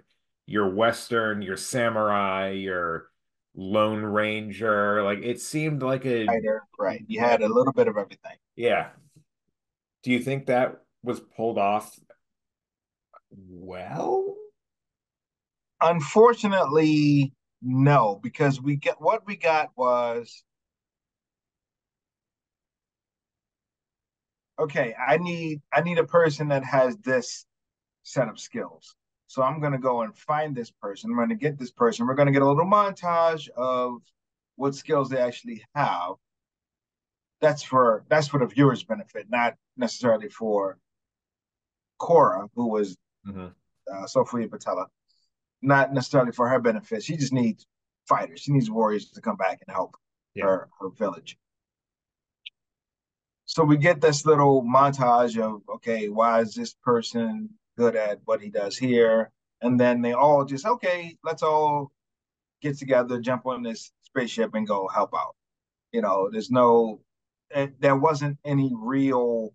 your 0.46 0.74
Western, 0.74 1.40
your 1.40 1.56
samurai, 1.56 2.50
your 2.50 3.08
Lone 3.54 4.02
Ranger. 4.02 5.02
Like 5.02 5.20
it 5.22 5.40
seemed 5.40 5.82
like 5.82 6.04
a 6.04 6.26
right. 6.78 7.02
You 7.06 7.20
had 7.20 7.40
a 7.40 7.48
little 7.48 7.72
bit 7.72 7.88
of 7.88 7.96
everything. 7.96 8.36
Yeah. 8.56 8.90
Do 10.02 10.10
you 10.10 10.20
think 10.20 10.46
that 10.46 10.82
was 11.02 11.18
pulled 11.18 11.58
off 11.58 11.98
well? 13.30 14.36
Unfortunately, 15.80 17.32
no, 17.62 18.18
because 18.22 18.60
we 18.60 18.76
get 18.76 19.00
what 19.00 19.26
we 19.26 19.36
got 19.36 19.70
was 19.76 20.42
okay, 24.58 24.94
I 24.94 25.18
need 25.18 25.60
I 25.72 25.82
need 25.82 25.98
a 25.98 26.04
person 26.04 26.48
that 26.48 26.64
has 26.64 26.96
this 26.98 27.44
set 28.02 28.28
of 28.28 28.40
skills. 28.40 28.94
So 29.26 29.42
I'm 29.42 29.60
going 29.60 29.72
to 29.72 29.78
go 29.78 30.02
and 30.02 30.16
find 30.16 30.54
this 30.54 30.70
person. 30.70 31.10
I'm 31.10 31.16
going 31.16 31.30
to 31.30 31.34
get 31.34 31.58
this 31.58 31.70
person. 31.70 32.06
We're 32.06 32.14
going 32.14 32.26
to 32.26 32.32
get 32.32 32.42
a 32.42 32.48
little 32.48 32.66
montage 32.66 33.48
of 33.50 34.02
what 34.56 34.74
skills 34.74 35.08
they 35.08 35.18
actually 35.18 35.64
have. 35.74 36.14
That's 37.40 37.62
for 37.62 38.04
that's 38.08 38.28
for 38.28 38.40
the 38.40 38.46
viewer's 38.46 38.84
benefit, 38.84 39.26
not 39.30 39.54
necessarily 39.76 40.28
for 40.28 40.78
Cora, 41.98 42.48
who 42.54 42.68
was 42.68 42.96
mm-hmm. 43.26 43.46
uh, 43.92 44.06
Sofia 44.06 44.48
Boutella, 44.48 44.86
not 45.62 45.92
necessarily 45.94 46.32
for 46.32 46.48
her 46.48 46.60
benefit. 46.60 47.02
She 47.02 47.16
just 47.16 47.32
needs 47.32 47.66
fighters. 48.06 48.40
She 48.40 48.52
needs 48.52 48.70
warriors 48.70 49.10
to 49.10 49.20
come 49.20 49.36
back 49.36 49.62
and 49.66 49.74
help 49.74 49.96
yeah. 50.34 50.44
her 50.44 50.68
her 50.80 50.90
village. 50.90 51.38
So 53.46 53.64
we 53.64 53.76
get 53.76 54.00
this 54.00 54.24
little 54.26 54.62
montage 54.62 55.38
of 55.38 55.62
okay, 55.76 56.08
why 56.08 56.40
is 56.40 56.54
this 56.54 56.74
person 56.82 57.50
good 57.76 57.96
at 57.96 58.20
what 58.24 58.40
he 58.40 58.50
does 58.50 58.76
here? 58.76 59.30
And 59.60 59.78
then 59.78 60.02
they 60.02 60.12
all 60.12 60.44
just 60.44 60.66
okay, 60.66 61.16
let's 61.22 61.42
all 61.42 61.92
get 62.62 62.78
together, 62.78 63.20
jump 63.20 63.46
on 63.46 63.62
this 63.62 63.92
spaceship, 64.02 64.54
and 64.54 64.66
go 64.66 64.88
help 64.88 65.10
out. 65.14 65.36
You 65.92 66.00
know, 66.00 66.30
there's 66.30 66.50
no, 66.50 67.00
eh, 67.52 67.68
there 67.78 67.96
wasn't 67.96 68.38
any 68.44 68.72
real 68.74 69.52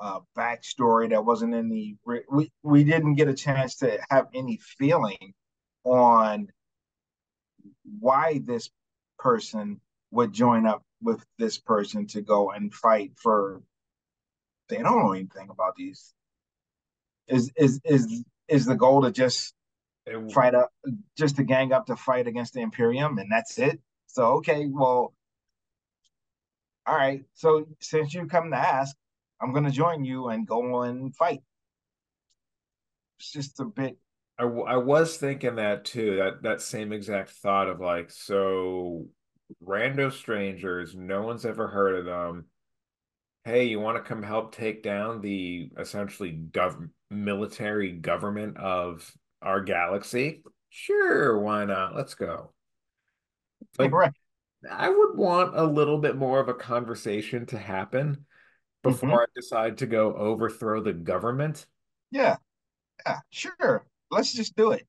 uh, 0.00 0.20
backstory. 0.36 1.08
There 1.08 1.22
wasn't 1.22 1.54
any. 1.54 1.96
We 2.04 2.50
we 2.62 2.84
didn't 2.84 3.14
get 3.14 3.28
a 3.28 3.34
chance 3.34 3.76
to 3.76 3.98
have 4.10 4.28
any 4.34 4.58
feeling 4.78 5.34
on 5.84 6.48
why 7.98 8.40
this 8.44 8.70
person 9.18 9.80
would 10.10 10.32
join 10.32 10.66
up 10.66 10.82
with 11.02 11.24
this 11.38 11.58
person 11.58 12.06
to 12.08 12.20
go 12.20 12.50
and 12.50 12.72
fight 12.74 13.12
for. 13.16 13.62
They 14.68 14.76
don't 14.76 14.98
know 14.98 15.12
anything 15.12 15.48
about 15.50 15.74
these. 15.76 16.14
Is 17.28 17.50
is 17.56 17.80
is 17.84 18.24
is 18.48 18.66
the 18.66 18.76
goal 18.76 19.02
to 19.02 19.10
just 19.10 19.54
fight 20.32 20.54
up, 20.54 20.72
just 21.16 21.36
to 21.36 21.44
gang 21.44 21.72
up 21.72 21.86
to 21.86 21.96
fight 21.96 22.26
against 22.26 22.54
the 22.54 22.60
Imperium, 22.60 23.18
and 23.18 23.30
that's 23.30 23.58
it? 23.58 23.80
So 24.06 24.34
okay, 24.38 24.66
well, 24.66 25.14
all 26.86 26.96
right. 26.96 27.24
So 27.34 27.66
since 27.80 28.14
you 28.14 28.26
come 28.26 28.50
to 28.50 28.56
ask, 28.56 28.96
I'm 29.40 29.52
going 29.52 29.64
to 29.64 29.70
join 29.70 30.04
you 30.04 30.28
and 30.28 30.46
go 30.46 30.82
and 30.82 31.14
fight. 31.14 31.42
It's 33.18 33.32
just 33.32 33.60
a 33.60 33.64
bit. 33.64 33.96
I, 34.40 34.44
I 34.44 34.76
was 34.76 35.16
thinking 35.16 35.56
that 35.56 35.84
too. 35.84 36.16
That 36.16 36.42
that 36.42 36.62
same 36.62 36.92
exact 36.92 37.30
thought 37.30 37.68
of 37.68 37.80
like, 37.80 38.10
so 38.10 39.06
rando 39.64 40.10
strangers, 40.10 40.94
no 40.94 41.22
one's 41.22 41.44
ever 41.44 41.68
heard 41.68 41.96
of 41.96 42.04
them. 42.06 42.46
Hey, 43.44 43.64
you 43.64 43.80
want 43.80 43.96
to 43.96 44.02
come 44.02 44.22
help 44.22 44.54
take 44.54 44.82
down 44.82 45.20
the 45.20 45.70
essentially 45.78 46.32
gov- 46.50 46.90
military 47.10 47.92
government 47.92 48.56
of 48.56 49.10
our 49.42 49.60
galaxy? 49.60 50.42
Sure, 50.70 51.38
why 51.38 51.64
not? 51.64 51.94
Let's 51.94 52.14
go. 52.14 52.52
Like. 53.78 53.92
I 54.70 54.90
would 54.90 55.16
want 55.16 55.56
a 55.56 55.64
little 55.64 55.96
bit 55.96 56.16
more 56.16 56.38
of 56.38 56.50
a 56.50 56.54
conversation 56.54 57.46
to 57.46 57.58
happen 57.58 58.26
before 58.82 59.08
mm-hmm. 59.08 59.18
I 59.20 59.24
decide 59.34 59.78
to 59.78 59.86
go 59.86 60.14
overthrow 60.14 60.82
the 60.82 60.92
government. 60.92 61.64
Yeah. 62.10 62.36
Yeah, 63.06 63.20
sure. 63.30 63.86
Let's 64.10 64.32
just 64.32 64.56
do 64.56 64.72
it. 64.72 64.86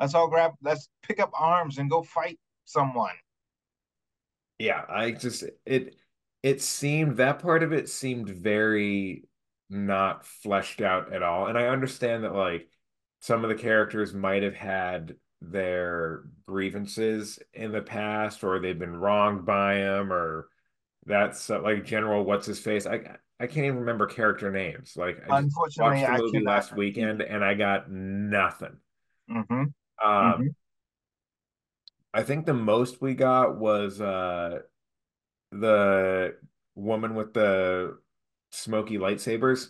Let's 0.00 0.14
all 0.14 0.28
grab 0.28 0.52
let's 0.62 0.88
pick 1.02 1.20
up 1.20 1.30
arms 1.34 1.78
and 1.78 1.90
go 1.90 2.02
fight 2.02 2.38
someone. 2.64 3.14
Yeah, 4.58 4.84
I 4.88 5.12
just 5.12 5.44
it 5.64 5.96
it 6.42 6.62
seemed 6.62 7.16
that 7.16 7.40
part 7.40 7.62
of 7.62 7.72
it 7.72 7.88
seemed 7.88 8.28
very 8.28 9.24
not 9.70 10.24
fleshed 10.24 10.80
out 10.80 11.12
at 11.12 11.22
all. 11.22 11.46
And 11.46 11.58
I 11.58 11.66
understand 11.66 12.24
that 12.24 12.34
like 12.34 12.68
some 13.20 13.44
of 13.44 13.48
the 13.48 13.56
characters 13.56 14.14
might 14.14 14.42
have 14.42 14.54
had 14.54 15.16
their 15.40 16.24
grievances 16.46 17.38
in 17.52 17.72
the 17.72 17.82
past 17.82 18.44
or 18.44 18.58
they've 18.58 18.78
been 18.78 18.96
wronged 18.96 19.44
by 19.44 19.74
him 19.74 20.12
or 20.12 20.48
that's 21.06 21.48
uh, 21.50 21.60
like 21.62 21.84
general 21.84 22.24
what's 22.24 22.46
his 22.46 22.58
face 22.58 22.86
i 22.86 23.00
I 23.38 23.46
can't 23.46 23.66
even 23.66 23.80
remember 23.80 24.06
character 24.06 24.50
names. 24.50 24.96
Like 24.96 25.22
I 25.28 25.38
Unfortunately, 25.38 26.02
watched 26.02 26.16
the 26.16 26.22
movie 26.22 26.40
last 26.40 26.74
weekend 26.74 27.20
and 27.20 27.44
I 27.44 27.54
got 27.54 27.90
nothing. 27.90 28.78
Mm-hmm. 29.30 29.54
Um, 29.54 29.72
mm-hmm. 30.02 30.46
I 32.14 32.22
think 32.22 32.46
the 32.46 32.54
most 32.54 33.02
we 33.02 33.14
got 33.14 33.58
was 33.58 34.00
uh, 34.00 34.60
the 35.52 36.34
woman 36.74 37.14
with 37.14 37.34
the 37.34 37.98
smoky 38.52 38.96
lightsabers. 38.96 39.68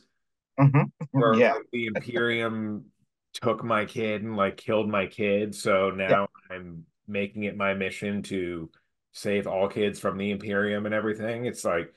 Mm-hmm. 0.61 0.83
Where 1.11 1.35
yeah. 1.35 1.55
the 1.73 1.87
Imperium 1.87 2.87
took 3.33 3.65
my 3.65 3.85
kid 3.85 4.23
and 4.23 4.37
like 4.37 4.57
killed 4.57 4.89
my 4.89 5.07
kid. 5.07 5.57
So 5.57 5.91
now 5.91 6.29
yeah. 6.51 6.57
I'm 6.57 6.87
making 7.09 7.45
it 7.45 7.57
my 7.57 7.75
mission 7.75 8.23
to 8.25 8.71
save 9.17 9.47
all 9.47 9.67
kids 9.67 9.99
from 9.99 10.19
the 10.19 10.31
Imperium 10.31 10.85
and 10.85 10.95
everything. 10.95 11.47
It's 11.47 11.65
like 11.65 11.95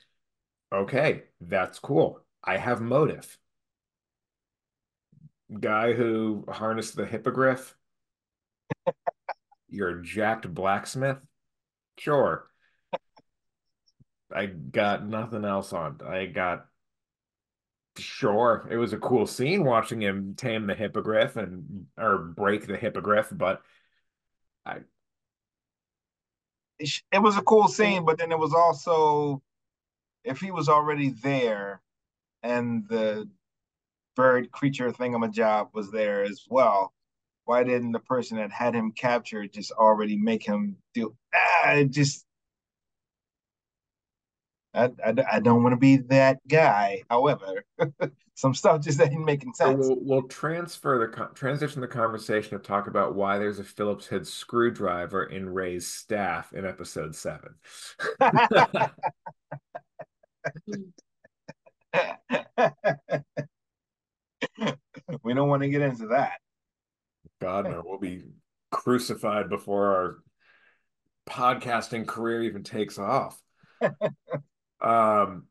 Okay, 0.72 1.24
that's 1.40 1.78
cool. 1.78 2.20
I 2.44 2.56
have 2.56 2.80
motive. 2.80 3.36
Guy 5.58 5.92
who 5.92 6.44
harnessed 6.48 6.96
the 6.96 7.04
hippogriff. 7.06 7.74
You're 9.68 9.98
a 9.98 10.02
jacked 10.02 10.52
blacksmith. 10.52 11.18
Sure. 11.98 12.46
I 14.32 14.46
got 14.46 15.06
nothing 15.06 15.44
else 15.44 15.72
on. 15.72 16.00
I 16.06 16.26
got 16.26 16.66
sure. 17.98 18.68
It 18.70 18.76
was 18.76 18.92
a 18.92 18.98
cool 18.98 19.26
scene 19.26 19.64
watching 19.64 20.00
him 20.00 20.34
tame 20.36 20.68
the 20.68 20.74
hippogriff 20.74 21.36
and 21.36 21.86
or 21.98 22.16
break 22.18 22.66
the 22.68 22.76
hippogriff, 22.76 23.28
but 23.32 23.62
I 24.64 24.78
it 27.12 27.22
was 27.22 27.36
a 27.36 27.42
cool 27.42 27.68
scene, 27.68 28.04
but 28.04 28.18
then 28.18 28.32
it 28.32 28.38
was 28.38 28.54
also 28.54 29.42
if 30.24 30.40
he 30.40 30.50
was 30.50 30.68
already 30.68 31.10
there 31.22 31.80
and 32.42 32.86
the 32.88 33.28
bird 34.16 34.50
creature 34.52 34.90
thingamajob 34.92 35.68
was 35.74 35.90
there 35.90 36.22
as 36.22 36.44
well, 36.48 36.92
why 37.44 37.64
didn't 37.64 37.92
the 37.92 38.00
person 38.00 38.36
that 38.38 38.50
had 38.50 38.74
him 38.74 38.92
captured 38.92 39.52
just 39.52 39.72
already 39.72 40.16
make 40.16 40.42
him 40.44 40.76
do 40.94 41.14
ah 41.34 41.82
just 41.88 42.24
I, 44.72 44.90
I, 45.04 45.14
I 45.32 45.40
don't 45.40 45.62
want 45.62 45.72
to 45.72 45.78
be 45.78 45.96
that 45.96 46.38
guy. 46.46 47.02
However, 47.10 47.64
some 48.34 48.54
stuff 48.54 48.82
just 48.82 49.00
ain't 49.00 49.24
making 49.24 49.52
sense. 49.54 49.86
So 49.86 49.94
we'll, 49.94 49.98
we'll, 50.00 50.28
transfer 50.28 50.98
the 50.98 51.28
transition 51.34 51.80
the 51.80 51.88
conversation 51.88 52.58
to 52.58 52.64
talk 52.64 52.86
about 52.86 53.14
why 53.14 53.38
there's 53.38 53.58
a 53.58 53.64
Phillips 53.64 54.06
head 54.06 54.26
screwdriver 54.26 55.24
in 55.24 55.48
Rey's 55.48 55.86
staff 55.86 56.52
in 56.52 56.64
episode 56.64 57.14
seven. 57.14 57.54
we 65.22 65.34
don't 65.34 65.48
want 65.48 65.62
to 65.62 65.68
get 65.68 65.82
into 65.82 66.06
that. 66.08 66.38
God, 67.40 67.64
no, 67.64 67.82
we'll 67.84 67.98
be 67.98 68.22
crucified 68.70 69.48
before 69.48 69.86
our 69.86 70.18
podcasting 71.28 72.06
career 72.06 72.42
even 72.42 72.62
takes 72.62 72.98
off. 72.98 73.40
um, 74.80 75.46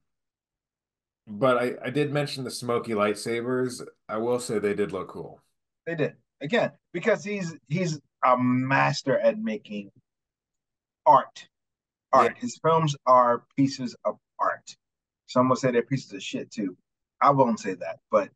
but 1.28 1.58
I, 1.58 1.74
I 1.86 1.90
did 1.90 2.12
mention 2.12 2.44
the 2.44 2.52
smoky 2.52 2.94
lightsabers. 2.94 3.86
I 4.08 4.18
will 4.18 4.40
say 4.40 4.60
they 4.60 4.74
did 4.74 4.92
look 4.92 5.10
cool. 5.10 5.40
They 5.86 5.96
did 5.96 6.16
again 6.42 6.72
because 6.94 7.24
he's 7.24 7.56
he's 7.68 8.00
a 8.24 8.38
master 8.38 9.20
at 9.20 9.40
making 9.40 9.92
art. 11.06 11.48
Art. 12.12 12.34
Yeah. 12.36 12.42
His 12.42 12.60
films 12.64 12.96
are 13.06 13.44
pieces 13.56 13.96
of 14.06 14.18
art. 14.40 14.76
Some 15.28 15.50
will 15.50 15.56
say 15.56 15.72
they're 15.72 15.84
pieces 15.84 16.14
of 16.14 16.24
shit 16.24 16.52
too. 16.52 16.76
I 17.22 17.30
won't 17.30 17.60
say 17.60 17.76
that, 17.76 18.00
but 18.10 18.30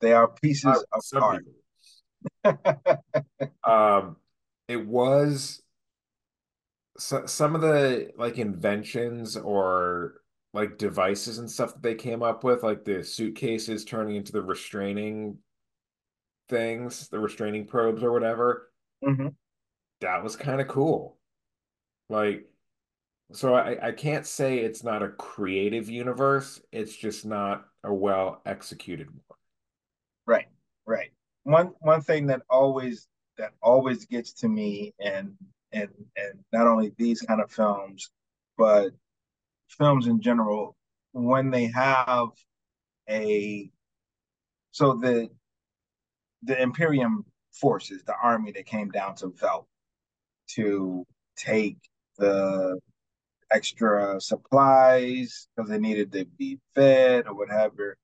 they 0.00 0.12
are 0.12 0.28
pieces 0.28 0.84
uh, 0.92 0.98
of 1.14 1.22
art. 1.22 1.44
um, 3.64 4.16
it 4.66 4.84
was 4.84 5.62
so, 6.98 7.26
some 7.26 7.54
of 7.54 7.60
the 7.60 8.10
like 8.16 8.38
inventions 8.38 9.36
or 9.36 10.21
like 10.54 10.78
devices 10.78 11.38
and 11.38 11.50
stuff 11.50 11.74
that 11.74 11.82
they 11.82 11.94
came 11.94 12.22
up 12.22 12.44
with, 12.44 12.62
like 12.62 12.84
the 12.84 13.02
suitcases 13.02 13.84
turning 13.84 14.16
into 14.16 14.32
the 14.32 14.42
restraining 14.42 15.38
things, 16.48 17.08
the 17.08 17.18
restraining 17.18 17.66
probes 17.66 18.02
or 18.02 18.12
whatever. 18.12 18.70
Mm-hmm. 19.02 19.28
That 20.00 20.22
was 20.22 20.36
kind 20.36 20.60
of 20.60 20.68
cool. 20.68 21.16
Like 22.08 22.46
so 23.32 23.54
I, 23.54 23.88
I 23.88 23.92
can't 23.92 24.26
say 24.26 24.58
it's 24.58 24.84
not 24.84 25.02
a 25.02 25.08
creative 25.08 25.88
universe. 25.88 26.60
It's 26.70 26.94
just 26.94 27.24
not 27.24 27.64
a 27.82 27.92
well 27.92 28.42
executed 28.44 29.08
one. 29.08 29.38
Right, 30.26 30.48
right. 30.86 31.12
One 31.44 31.72
one 31.80 32.02
thing 32.02 32.26
that 32.26 32.42
always 32.50 33.08
that 33.38 33.52
always 33.62 34.04
gets 34.04 34.32
to 34.34 34.48
me 34.48 34.94
and 35.00 35.34
and 35.72 35.88
and 36.16 36.44
not 36.52 36.66
only 36.66 36.92
these 36.98 37.22
kind 37.22 37.40
of 37.40 37.50
films, 37.50 38.10
but 38.58 38.92
films 39.78 40.06
in 40.06 40.20
general, 40.20 40.76
when 41.12 41.50
they 41.50 41.66
have 41.66 42.28
a 43.08 43.70
so 44.70 44.94
the 44.94 45.28
the 46.42 46.60
Imperium 46.60 47.24
forces, 47.52 48.02
the 48.04 48.14
army 48.20 48.52
that 48.52 48.66
came 48.66 48.90
down 48.90 49.14
to 49.16 49.28
Veldt 49.28 49.66
to 50.54 51.06
take 51.36 51.78
the 52.18 52.78
extra 53.52 54.20
supplies 54.20 55.48
because 55.54 55.70
they 55.70 55.78
needed 55.78 56.12
to 56.12 56.24
be 56.24 56.58
fed 56.74 57.26
or 57.26 57.34
whatever. 57.34 57.96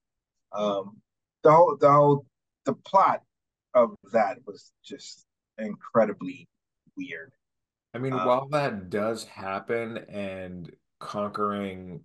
Um, 0.53 0.99
the 1.43 1.53
whole 1.53 1.77
the 1.81 1.91
whole 1.91 2.27
the 2.65 2.75
plot 2.75 3.23
of 3.75 3.97
that 4.13 4.39
was 4.47 4.73
just 4.85 5.25
incredibly 5.59 6.49
weird. 6.97 7.33
I 7.95 7.99
mean, 7.99 8.13
um, 8.13 8.27
while 8.27 8.49
that 8.51 8.91
does 8.91 9.25
happen 9.25 9.99
and 10.09 10.71
conquering 10.99 12.01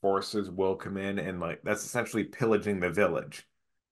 forces 0.00 0.50
will 0.50 0.76
come 0.76 0.96
in 0.96 1.18
and 1.18 1.40
like 1.40 1.60
that's 1.62 1.84
essentially 1.84 2.24
pillaging 2.24 2.80
the 2.80 2.90
village. 2.90 3.46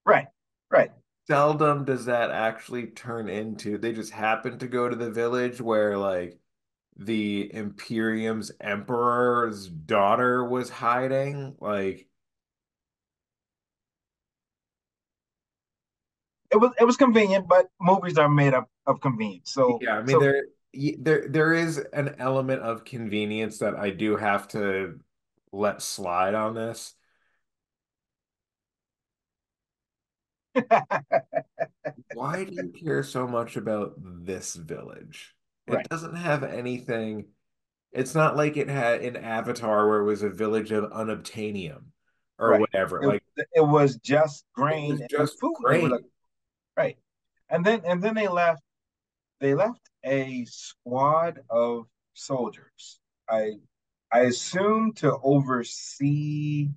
Right. 0.05 0.27
Right. 0.71 0.91
Seldom 1.27 1.85
does 1.85 2.07
that 2.07 2.31
actually 2.31 2.87
turn 2.89 3.29
into 3.29 3.79
they 3.79 3.93
just 3.93 4.13
happen 4.13 4.59
to 4.59 4.67
go 4.67 4.89
to 4.89 4.97
the 4.97 5.11
village 5.11 5.61
where 5.61 5.97
like 5.97 6.39
the 6.97 7.53
Imperium's 7.55 8.53
emperor's 8.61 9.69
daughter 9.69 10.45
was 10.45 10.71
hiding. 10.71 11.57
Like 11.61 12.09
it 16.51 16.57
was 16.57 16.71
it 16.79 16.85
was 16.85 16.97
convenient, 16.97 17.49
but 17.49 17.69
movies 17.81 18.19
are 18.19 18.29
made 18.29 18.55
up 18.55 18.69
of 18.87 19.01
convenience. 19.01 19.53
So 19.53 19.79
yeah, 19.81 19.99
I 19.99 20.03
mean 20.03 20.17
so, 20.17 20.21
there 20.21 20.45
there 20.75 21.27
there 21.29 21.53
is 21.53 21.79
an 21.93 22.17
element 22.19 22.63
of 22.63 22.85
convenience 22.85 23.59
that 23.59 23.77
I 23.77 23.91
do 23.91 24.17
have 24.17 24.49
to 24.49 25.01
let 25.53 25.83
slide 25.83 26.35
on 26.35 26.55
this. 26.55 26.95
Why 32.15 32.45
do 32.45 32.55
you 32.55 32.73
care 32.85 33.03
so 33.03 33.27
much 33.27 33.57
about 33.57 33.95
this 33.99 34.55
village? 34.55 35.35
It 35.67 35.75
right. 35.75 35.89
doesn't 35.89 36.17
have 36.17 36.43
anything. 36.43 37.27
It's 37.93 38.15
not 38.15 38.37
like 38.37 38.57
it 38.57 38.69
had 38.69 39.03
an 39.03 39.17
Avatar 39.17 39.89
where 39.89 40.01
it 40.01 40.05
was 40.05 40.23
a 40.23 40.31
village 40.31 40.73
of 40.73 40.91
unobtainium 40.91 41.85
or 42.39 42.51
right. 42.51 42.61
whatever. 42.61 43.03
It, 43.03 43.07
like 43.07 43.23
it 43.55 43.67
was 43.67 43.97
just 43.97 44.45
grain, 44.55 44.93
was 44.93 45.03
just 45.11 45.41
food. 45.41 45.55
Grain. 45.63 45.91
Like, 45.91 46.05
right, 46.77 46.97
and 47.51 47.65
then 47.65 47.83
and 47.85 48.03
then 48.03 48.15
they 48.15 48.29
left. 48.29 48.63
They 49.41 49.55
left 49.55 49.92
a 50.05 50.45
squad 50.47 51.41
of 51.51 51.87
soldiers. 52.15 53.01
I 53.29 53.53
I 54.13 54.21
assume 54.21 54.93
to 54.95 55.17
oversee 55.23 56.69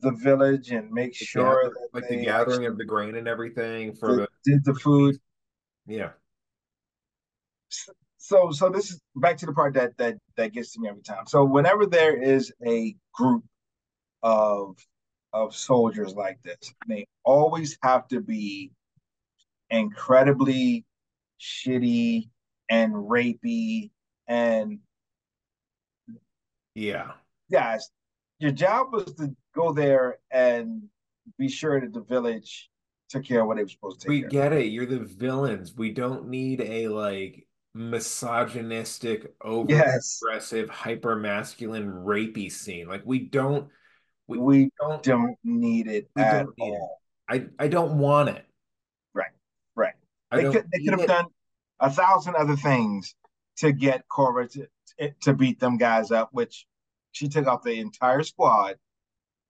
the 0.00 0.10
village 0.10 0.70
and 0.70 0.90
make 0.90 1.18
the 1.18 1.24
sure 1.24 1.62
gather, 1.62 1.76
like 1.92 2.08
the 2.08 2.24
gathering 2.24 2.66
of 2.66 2.76
the 2.76 2.84
grain 2.84 3.14
and 3.16 3.28
everything 3.28 3.94
for 3.94 4.16
the, 4.16 4.28
the 4.44 4.52
did 4.52 4.64
the 4.64 4.74
food. 4.74 5.16
Yeah. 5.86 6.10
So 8.18 8.50
so 8.50 8.68
this 8.68 8.90
is 8.90 9.00
back 9.16 9.38
to 9.38 9.46
the 9.46 9.52
part 9.52 9.74
that 9.74 9.96
that 9.98 10.16
that 10.36 10.52
gets 10.52 10.72
to 10.72 10.80
me 10.80 10.88
every 10.88 11.02
time. 11.02 11.26
So 11.26 11.44
whenever 11.44 11.86
there 11.86 12.20
is 12.20 12.52
a 12.66 12.94
group 13.14 13.44
of 14.22 14.76
of 15.32 15.54
soldiers 15.54 16.14
like 16.14 16.42
this, 16.42 16.74
they 16.86 17.06
always 17.24 17.78
have 17.82 18.06
to 18.08 18.20
be 18.20 18.72
incredibly 19.70 20.84
shitty 21.42 22.28
and 22.70 22.92
rapey 22.94 23.90
and 24.28 24.78
yeah. 26.74 27.12
Guys 27.50 27.90
your 28.42 28.50
job 28.50 28.92
was 28.92 29.14
to 29.14 29.34
go 29.54 29.72
there 29.72 30.18
and 30.32 30.82
be 31.38 31.48
sure 31.48 31.80
that 31.80 31.92
the 31.92 32.02
village 32.02 32.68
took 33.08 33.24
care 33.24 33.42
of 33.42 33.46
what 33.46 33.56
they 33.56 33.62
were 33.62 33.68
supposed 33.68 34.00
to 34.00 34.08
we 34.08 34.22
get 34.22 34.52
it. 34.52 34.66
You're 34.66 34.84
the 34.84 34.98
villains. 34.98 35.74
We 35.76 35.92
don't 35.92 36.28
need 36.28 36.60
a 36.60 36.88
like 36.88 37.46
misogynistic 37.72 39.32
over 39.42 39.72
aggressive 39.72 40.66
yes. 40.68 40.76
hyper 40.76 41.14
masculine 41.14 41.86
rapey 41.86 42.50
scene. 42.50 42.88
Like 42.88 43.02
we 43.04 43.20
don't 43.20 43.68
we, 44.26 44.38
we 44.38 44.70
don't, 44.80 45.02
don't 45.04 45.36
need 45.44 45.86
it 45.86 46.08
at 46.16 46.46
all 46.60 47.00
it. 47.30 47.48
i 47.58 47.64
i 47.64 47.68
don't 47.68 47.96
want 47.96 48.30
it. 48.30 48.44
Right. 49.14 49.30
Right. 49.76 49.94
They 50.32 50.50
could, 50.50 50.66
they 50.72 50.84
could 50.84 50.98
have 50.98 51.06
done 51.06 51.26
a 51.82 51.90
thousand 51.90 52.36
other 52.36 52.56
things 52.56 53.14
to 53.58 53.72
get 53.72 54.08
Cora 54.08 54.48
to, 54.48 54.68
to 55.22 55.34
beat 55.34 55.60
them 55.60 55.76
guys 55.76 56.10
up, 56.10 56.30
which 56.32 56.66
she 57.10 57.28
took 57.28 57.46
out 57.46 57.62
the 57.62 57.78
entire 57.78 58.22
squad. 58.22 58.76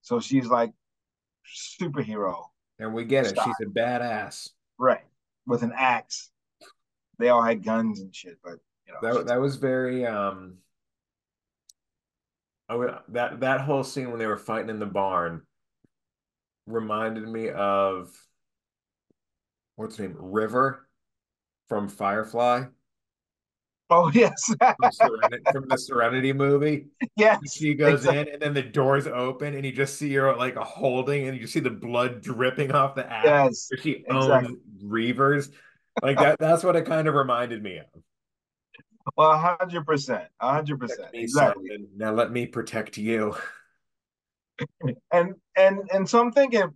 So 0.01 0.19
she's 0.19 0.47
like 0.47 0.73
superhero. 1.79 2.43
And 2.79 2.93
we 2.93 3.05
get 3.05 3.27
it. 3.27 3.37
She's 3.41 3.55
a 3.61 3.69
badass. 3.69 4.49
Right. 4.77 5.05
With 5.45 5.61
an 5.61 5.71
axe. 5.77 6.31
They 7.19 7.29
all 7.29 7.43
had 7.43 7.63
guns 7.63 8.01
and 8.01 8.13
shit, 8.13 8.39
but 8.43 8.57
you 8.87 8.93
know. 8.93 9.13
That, 9.13 9.27
that 9.27 9.39
was 9.39 9.55
very 9.57 10.05
um 10.05 10.57
I 12.67 12.75
would, 12.75 12.95
that 13.09 13.41
that 13.41 13.61
whole 13.61 13.83
scene 13.83 14.09
when 14.09 14.17
they 14.17 14.25
were 14.25 14.37
fighting 14.37 14.69
in 14.69 14.79
the 14.79 14.87
barn 14.87 15.43
reminded 16.65 17.27
me 17.27 17.49
of 17.49 18.09
what's 19.75 19.97
her 19.97 20.07
name? 20.07 20.15
River 20.17 20.82
from 21.67 21.87
Firefly. 21.87 22.65
Oh 23.89 24.09
yes, 24.13 24.45
from, 24.59 24.91
Serenity, 24.91 25.43
from, 25.51 25.67
the 25.67 25.77
Serenity 25.77 26.33
movie. 26.33 26.87
Yes, 27.15 27.39
she 27.53 27.75
goes 27.75 28.05
exactly. 28.05 28.21
in, 28.21 28.27
and 28.29 28.41
then 28.41 28.53
the 28.53 28.63
doors 28.63 29.07
open, 29.07 29.53
and 29.53 29.65
you 29.65 29.71
just 29.71 29.97
see 29.97 30.13
her 30.13 30.35
like 30.35 30.55
a 30.55 30.63
holding, 30.63 31.27
and 31.27 31.39
you 31.39 31.45
see 31.47 31.59
the 31.59 31.69
blood 31.69 32.21
dripping 32.21 32.71
off 32.71 32.95
the 32.95 33.11
ass. 33.11 33.69
Yes, 33.71 33.81
she 33.81 34.03
owns 34.09 34.25
exactly. 34.25 34.57
Reavers. 34.83 35.51
Like 36.01 36.17
that. 36.17 36.39
that's 36.39 36.63
what 36.63 36.75
it 36.75 36.85
kind 36.85 37.07
of 37.07 37.13
reminded 37.13 37.61
me 37.61 37.77
of. 37.77 37.85
Well, 39.15 39.37
hundred 39.37 39.85
percent, 39.85 40.25
hundred 40.39 40.79
percent, 40.79 41.09
exactly. 41.13 41.67
Simon. 41.67 41.87
Now 41.95 42.13
let 42.13 42.31
me 42.31 42.47
protect 42.47 42.97
you. 42.97 43.35
And 45.11 45.35
and 45.55 45.89
and 45.91 46.09
so 46.09 46.21
I'm 46.21 46.31
thinking, 46.31 46.73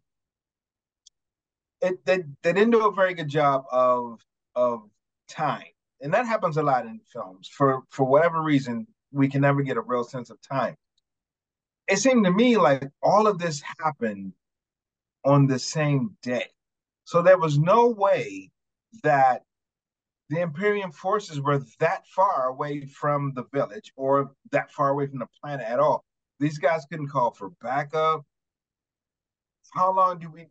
it 1.82 2.06
they, 2.06 2.24
they 2.44 2.54
didn't 2.54 2.72
do 2.72 2.88
a 2.88 2.94
very 2.94 3.14
good 3.14 3.30
job 3.30 3.66
of 3.72 4.20
of 4.58 4.90
time. 5.30 5.64
And 6.02 6.14
that 6.14 6.26
happens 6.26 6.58
a 6.58 6.64
lot 6.64 6.86
in 6.86 7.00
films. 7.14 7.48
For 7.48 7.82
for 7.90 8.04
whatever 8.06 8.42
reason 8.42 8.88
we 9.12 9.30
can 9.30 9.42
never 9.42 9.62
get 9.62 9.78
a 9.78 9.82
real 9.82 10.04
sense 10.04 10.30
of 10.30 10.42
time. 10.42 10.76
It 11.88 11.98
seemed 11.98 12.26
to 12.26 12.32
me 12.32 12.58
like 12.58 12.90
all 13.02 13.28
of 13.28 13.40
this 13.40 13.62
happened 13.80 14.34
on 15.24 15.48
the 15.48 15.60
same 15.60 16.18
day. 16.22 16.48
So 17.06 17.22
there 17.22 17.38
was 17.38 17.58
no 17.58 17.88
way 17.88 18.52
that 19.04 19.44
the 20.30 20.42
imperium 20.42 20.92
forces 20.92 21.40
were 21.40 21.64
that 21.80 22.06
far 22.08 22.48
away 22.48 22.86
from 22.86 23.32
the 23.34 23.46
village 23.54 23.94
or 23.96 24.32
that 24.52 24.72
far 24.72 24.90
away 24.90 25.08
from 25.08 25.20
the 25.20 25.28
planet 25.42 25.66
at 25.66 25.80
all. 25.80 26.04
These 26.40 26.58
guys 26.58 26.86
couldn't 26.90 27.08
call 27.10 27.32
for 27.32 27.52
backup. 27.62 28.26
How 29.74 29.94
long 29.94 30.20
do 30.20 30.30
we 30.30 30.48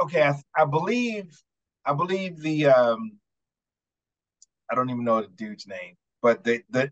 okay, 0.00 0.22
I, 0.22 0.34
I 0.56 0.64
believe 0.64 1.42
I 1.84 1.94
believe 1.94 2.40
the 2.40 2.66
um 2.66 3.18
I 4.70 4.74
don't 4.74 4.90
even 4.90 5.04
know 5.04 5.22
the 5.22 5.28
dude's 5.28 5.66
name, 5.66 5.94
but 6.22 6.44
the 6.44 6.62
the 6.70 6.90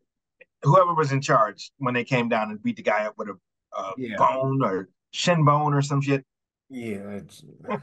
whoever 0.62 0.94
was 0.94 1.12
in 1.12 1.20
charge 1.20 1.70
when 1.78 1.94
they 1.94 2.04
came 2.04 2.28
down 2.28 2.50
and 2.50 2.62
beat 2.62 2.76
the 2.76 2.82
guy 2.82 3.06
up 3.06 3.14
with 3.18 3.28
a, 3.28 3.78
a 3.78 3.92
yeah. 3.96 4.16
bone 4.16 4.62
or 4.62 4.88
shin 5.10 5.44
bone 5.44 5.74
or 5.74 5.82
some 5.82 6.00
shit. 6.00 6.24
Yeah, 6.68 7.20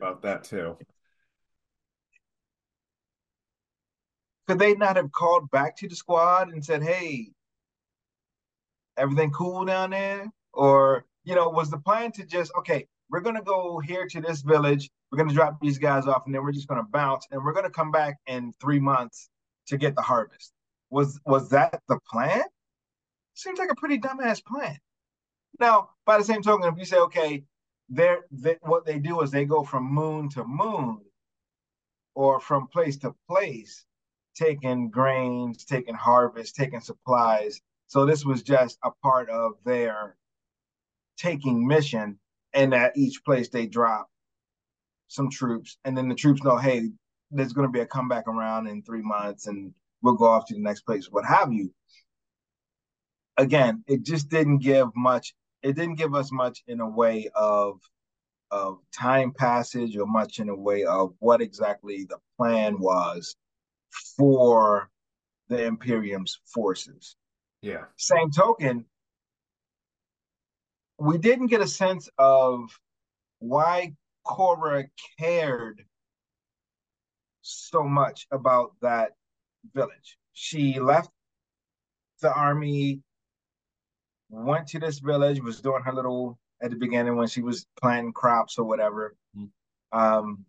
about 0.00 0.22
that 0.22 0.44
too. 0.44 0.76
Could 4.48 4.58
they 4.58 4.74
not 4.74 4.96
have 4.96 5.12
called 5.12 5.50
back 5.50 5.76
to 5.78 5.88
the 5.88 5.96
squad 5.96 6.52
and 6.52 6.64
said, 6.64 6.82
"Hey, 6.82 7.28
everything 8.96 9.30
cool 9.30 9.64
down 9.64 9.90
there?" 9.90 10.30
Or 10.52 11.04
you 11.24 11.34
know, 11.34 11.48
was 11.48 11.70
the 11.70 11.78
plan 11.78 12.12
to 12.12 12.24
just 12.24 12.52
okay? 12.58 12.86
we're 13.10 13.20
going 13.20 13.36
to 13.36 13.42
go 13.42 13.78
here 13.78 14.06
to 14.06 14.20
this 14.20 14.42
village. 14.42 14.90
We're 15.10 15.18
going 15.18 15.28
to 15.28 15.34
drop 15.34 15.58
these 15.60 15.78
guys 15.78 16.06
off, 16.06 16.22
and 16.26 16.34
then 16.34 16.42
we're 16.42 16.52
just 16.52 16.68
going 16.68 16.80
to 16.80 16.88
bounce, 16.90 17.26
and 17.30 17.42
we're 17.44 17.52
going 17.52 17.64
to 17.64 17.70
come 17.70 17.90
back 17.90 18.18
in 18.26 18.52
three 18.60 18.80
months 18.80 19.28
to 19.68 19.76
get 19.76 19.94
the 19.94 20.02
harvest. 20.02 20.52
Was 20.90 21.20
was 21.24 21.50
that 21.50 21.80
the 21.88 21.98
plan? 22.10 22.42
Seems 23.34 23.58
like 23.58 23.70
a 23.70 23.76
pretty 23.76 23.98
dumbass 23.98 24.44
plan. 24.44 24.78
Now, 25.60 25.90
by 26.04 26.18
the 26.18 26.24
same 26.24 26.42
token, 26.42 26.72
if 26.72 26.78
you 26.78 26.84
say, 26.84 26.98
okay, 26.98 27.44
they're, 27.88 28.24
they, 28.30 28.56
what 28.62 28.84
they 28.84 28.98
do 28.98 29.20
is 29.20 29.30
they 29.30 29.44
go 29.44 29.62
from 29.62 29.84
moon 29.84 30.28
to 30.30 30.44
moon, 30.44 31.00
or 32.14 32.40
from 32.40 32.66
place 32.68 32.96
to 32.98 33.14
place, 33.28 33.84
taking 34.34 34.90
grains, 34.90 35.64
taking 35.64 35.94
harvest, 35.94 36.56
taking 36.56 36.80
supplies. 36.80 37.60
So 37.86 38.06
this 38.06 38.24
was 38.24 38.42
just 38.42 38.78
a 38.82 38.90
part 39.02 39.30
of 39.30 39.52
their 39.64 40.16
taking 41.16 41.66
mission 41.66 42.18
and 42.52 42.74
at 42.74 42.96
each 42.96 43.24
place 43.24 43.48
they 43.48 43.66
drop 43.66 44.08
some 45.08 45.30
troops, 45.30 45.78
and 45.84 45.96
then 45.96 46.08
the 46.08 46.14
troops 46.14 46.42
know, 46.42 46.56
hey, 46.56 46.90
there's 47.30 47.52
going 47.52 47.66
to 47.66 47.72
be 47.72 47.80
a 47.80 47.86
comeback 47.86 48.28
around 48.28 48.66
in 48.66 48.82
three 48.82 49.02
months, 49.02 49.46
and 49.46 49.72
we'll 50.02 50.14
go 50.14 50.26
off 50.26 50.46
to 50.46 50.54
the 50.54 50.60
next 50.60 50.82
place, 50.82 51.08
what 51.10 51.24
have 51.24 51.52
you. 51.52 51.72
Again, 53.36 53.84
it 53.86 54.02
just 54.02 54.28
didn't 54.30 54.58
give 54.58 54.88
much 54.94 55.34
it 55.66 55.74
didn't 55.74 55.96
give 55.96 56.14
us 56.14 56.30
much 56.30 56.62
in 56.68 56.80
a 56.80 56.88
way 56.88 57.28
of 57.34 57.80
of 58.52 58.78
time 58.96 59.32
passage 59.32 59.96
or 59.96 60.06
much 60.06 60.38
in 60.38 60.48
a 60.48 60.54
way 60.54 60.84
of 60.84 61.12
what 61.18 61.40
exactly 61.40 62.06
the 62.08 62.18
plan 62.36 62.78
was 62.78 63.34
for 64.16 64.88
the 65.48 65.64
Imperium's 65.64 66.38
forces. 66.46 67.16
Yeah. 67.62 67.84
Same 67.96 68.30
token, 68.30 68.84
we 70.98 71.18
didn't 71.18 71.48
get 71.48 71.60
a 71.60 71.66
sense 71.66 72.08
of 72.18 72.70
why 73.40 73.94
Cora 74.26 74.84
cared 75.18 75.84
so 77.42 77.84
much 77.84 78.26
about 78.32 78.72
that 78.82 79.12
village. 79.72 80.18
She 80.32 80.80
left 80.80 81.10
the 82.20 82.32
army, 82.32 83.00
went 84.28 84.66
to 84.68 84.80
this 84.80 84.98
village, 84.98 85.40
was 85.40 85.60
doing 85.60 85.82
her 85.84 85.92
little 85.92 86.38
at 86.60 86.70
the 86.70 86.76
beginning 86.76 87.16
when 87.16 87.28
she 87.28 87.42
was 87.42 87.66
planting 87.80 88.12
crops 88.12 88.58
or 88.58 88.64
whatever. 88.64 89.14
Mm-hmm. 89.36 89.98
Um, 89.98 90.44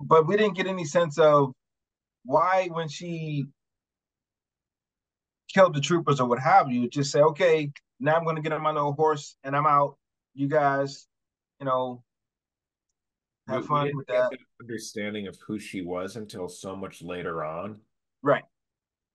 but 0.00 0.26
we 0.26 0.36
didn't 0.36 0.56
get 0.56 0.66
any 0.66 0.84
sense 0.84 1.18
of 1.18 1.52
why 2.24 2.68
when 2.70 2.88
she 2.88 3.46
killed 5.52 5.74
the 5.74 5.80
troopers 5.80 6.20
or 6.20 6.28
what 6.28 6.38
have 6.38 6.70
you, 6.70 6.88
just 6.88 7.10
say, 7.10 7.20
okay, 7.20 7.72
now 7.98 8.16
I'm 8.16 8.24
gonna 8.24 8.42
get 8.42 8.52
on 8.52 8.62
my 8.62 8.72
little 8.72 8.92
horse 8.92 9.36
and 9.42 9.56
I'm 9.56 9.66
out. 9.66 9.96
You 10.38 10.46
guys, 10.46 11.08
you 11.58 11.66
know, 11.66 12.04
have 13.48 13.62
we, 13.62 13.66
fun 13.66 13.86
we 13.86 13.94
with 13.94 14.06
that. 14.06 14.30
Understanding 14.60 15.26
of 15.26 15.36
who 15.44 15.58
she 15.58 15.82
was 15.82 16.14
until 16.14 16.48
so 16.48 16.76
much 16.76 17.02
later 17.02 17.44
on. 17.44 17.80
Right. 18.22 18.44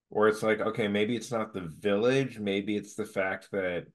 Or 0.09 0.27
it's 0.27 0.43
like, 0.43 0.59
okay, 0.59 0.89
maybe 0.89 1.15
it's 1.15 1.31
not 1.31 1.53
the 1.53 1.61
village, 1.61 2.39
maybe 2.39 2.75
it's 2.75 2.95
the 2.95 3.05
fact 3.05 3.51
that 3.53 3.85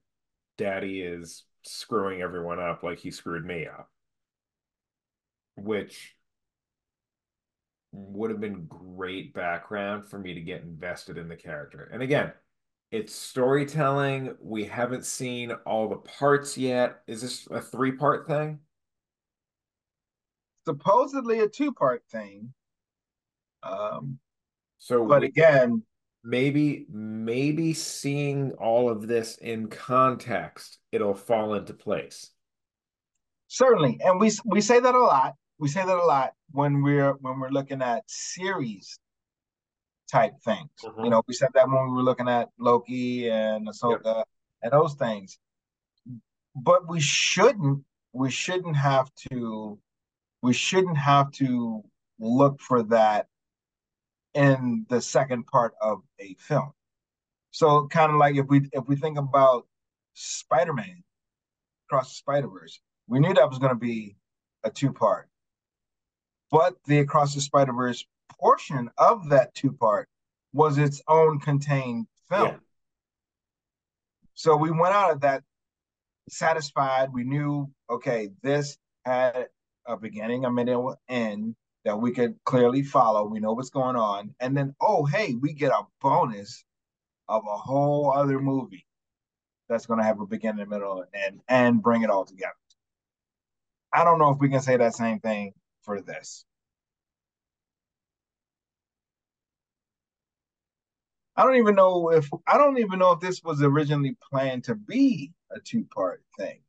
daddy 0.57 1.01
is 1.01 1.43
screwing 1.61 2.23
everyone 2.23 2.59
up 2.59 2.81
like 2.81 2.97
he 2.97 3.11
screwed 3.11 3.45
me 3.45 3.67
up. 3.67 3.91
Which 5.55 6.15
would 7.91 8.31
have 8.31 8.41
been 8.41 8.65
great 8.65 9.35
background 9.35 10.03
for 10.03 10.17
me 10.17 10.33
to 10.33 10.41
get 10.41 10.63
invested 10.63 11.19
in 11.19 11.27
the 11.27 11.35
character. 11.35 11.91
And 11.93 12.01
again, 12.01 12.33
it's 12.91 13.13
storytelling. 13.13 14.35
We 14.41 14.65
haven't 14.65 15.05
seen 15.05 15.51
all 15.65 15.89
the 15.89 15.97
parts 15.97 16.57
yet. 16.57 17.01
Is 17.07 17.21
this 17.21 17.47
a 17.51 17.61
three 17.61 17.91
part 17.91 18.27
thing? 18.27 18.59
Supposedly 20.65 21.39
a 21.39 21.47
two 21.47 21.71
part 21.71 22.03
thing. 22.11 22.53
Um, 23.63 24.19
so, 24.79 25.05
but 25.05 25.23
again, 25.23 25.83
maybe 26.23 26.85
maybe 26.89 27.73
seeing 27.73 28.51
all 28.53 28.89
of 28.89 29.07
this 29.07 29.37
in 29.37 29.67
context, 29.67 30.79
it'll 30.91 31.13
fall 31.13 31.53
into 31.53 31.73
place. 31.73 32.31
Certainly, 33.47 33.99
and 34.03 34.19
we 34.19 34.31
we 34.45 34.61
say 34.61 34.79
that 34.79 34.95
a 34.95 34.99
lot. 34.99 35.35
We 35.59 35.67
say 35.67 35.85
that 35.85 35.97
a 35.97 36.05
lot 36.05 36.33
when 36.51 36.81
we're 36.81 37.13
when 37.13 37.39
we're 37.39 37.49
looking 37.49 37.81
at 37.81 38.03
series 38.07 38.99
type 40.11 40.33
things. 40.43 40.69
Mm-hmm. 40.83 41.05
You 41.05 41.09
know, 41.09 41.21
we 41.27 41.33
said 41.33 41.49
that 41.53 41.67
when 41.67 41.89
we 41.89 41.95
were 41.95 42.03
looking 42.03 42.27
at 42.27 42.49
Loki 42.57 43.29
and 43.29 43.67
Ahsoka 43.67 44.17
yep. 44.17 44.27
and 44.63 44.71
those 44.71 44.95
things. 44.95 45.39
But 46.55 46.89
we 46.89 46.99
shouldn't 46.99 47.83
we 48.13 48.31
shouldn't 48.31 48.75
have 48.75 49.13
to 49.29 49.79
we 50.41 50.53
shouldn't 50.53 50.97
have 50.97 51.31
to 51.33 51.83
look 52.19 52.59
for 52.61 52.83
that 52.83 53.27
in 54.33 54.85
the 54.89 55.01
second 55.01 55.45
part 55.47 55.73
of 55.81 56.01
a 56.19 56.35
film. 56.35 56.71
So 57.51 57.87
kind 57.87 58.11
of 58.11 58.17
like 58.17 58.35
if 58.35 58.47
we 58.47 58.69
if 58.73 58.87
we 58.87 58.95
think 58.95 59.17
about 59.17 59.67
Spider-Man 60.13 61.03
across 61.87 62.09
the 62.09 62.15
Spider-Verse, 62.15 62.79
we 63.07 63.19
knew 63.19 63.33
that 63.33 63.49
was 63.49 63.59
going 63.59 63.73
to 63.73 63.79
be 63.79 64.15
a 64.63 64.69
two-part. 64.69 65.29
But 66.51 66.75
the 66.85 66.99
Across 66.99 67.35
the 67.35 67.41
Spider 67.41 67.73
Verse 67.73 68.05
portion 68.39 68.89
of 68.97 69.29
that 69.29 69.53
two 69.53 69.71
part 69.71 70.07
was 70.53 70.77
its 70.77 71.01
own 71.07 71.39
contained 71.39 72.07
film. 72.29 72.47
Yeah. 72.47 72.57
So 74.33 74.55
we 74.55 74.71
went 74.71 74.95
out 74.95 75.11
of 75.11 75.21
that 75.21 75.43
satisfied. 76.29 77.11
We 77.11 77.23
knew, 77.23 77.69
okay, 77.89 78.29
this 78.41 78.77
had 79.05 79.47
a 79.85 79.97
beginning, 79.97 80.45
a 80.45 80.51
middle, 80.51 80.95
end 81.07 81.55
that 81.85 81.99
we 81.99 82.11
could 82.11 82.35
clearly 82.45 82.83
follow. 82.83 83.25
We 83.25 83.39
know 83.39 83.53
what's 83.53 83.69
going 83.69 83.95
on. 83.95 84.35
And 84.39 84.55
then, 84.55 84.75
oh, 84.81 85.05
hey, 85.05 85.35
we 85.39 85.53
get 85.53 85.71
a 85.71 85.83
bonus 86.01 86.63
of 87.27 87.43
a 87.47 87.57
whole 87.57 88.11
other 88.11 88.39
movie 88.39 88.85
that's 89.67 89.85
going 89.85 89.99
to 89.99 90.05
have 90.05 90.19
a 90.19 90.25
beginning, 90.25 90.67
middle, 90.67 91.05
and 91.13 91.41
and 91.47 91.81
bring 91.81 92.01
it 92.01 92.09
all 92.09 92.25
together. 92.25 92.53
I 93.93 94.03
don't 94.03 94.19
know 94.19 94.31
if 94.31 94.39
we 94.39 94.49
can 94.49 94.61
say 94.61 94.77
that 94.77 94.95
same 94.95 95.19
thing 95.19 95.53
for 95.83 96.01
this. 96.01 96.45
I 101.39 101.43
don't 101.43 101.55
even 101.55 101.73
know 101.73 102.11
if 102.11 102.29
I 102.47 102.57
don't 102.57 102.79
even 102.79 102.99
know 102.99 103.13
if 103.13 103.21
this 103.21 103.41
was 103.45 103.63
originally 103.63 104.17
planned 104.29 104.65
to 104.65 104.75
be 104.75 105.31
a 105.51 105.59
two-part 105.61 106.21
thing. 106.37 106.59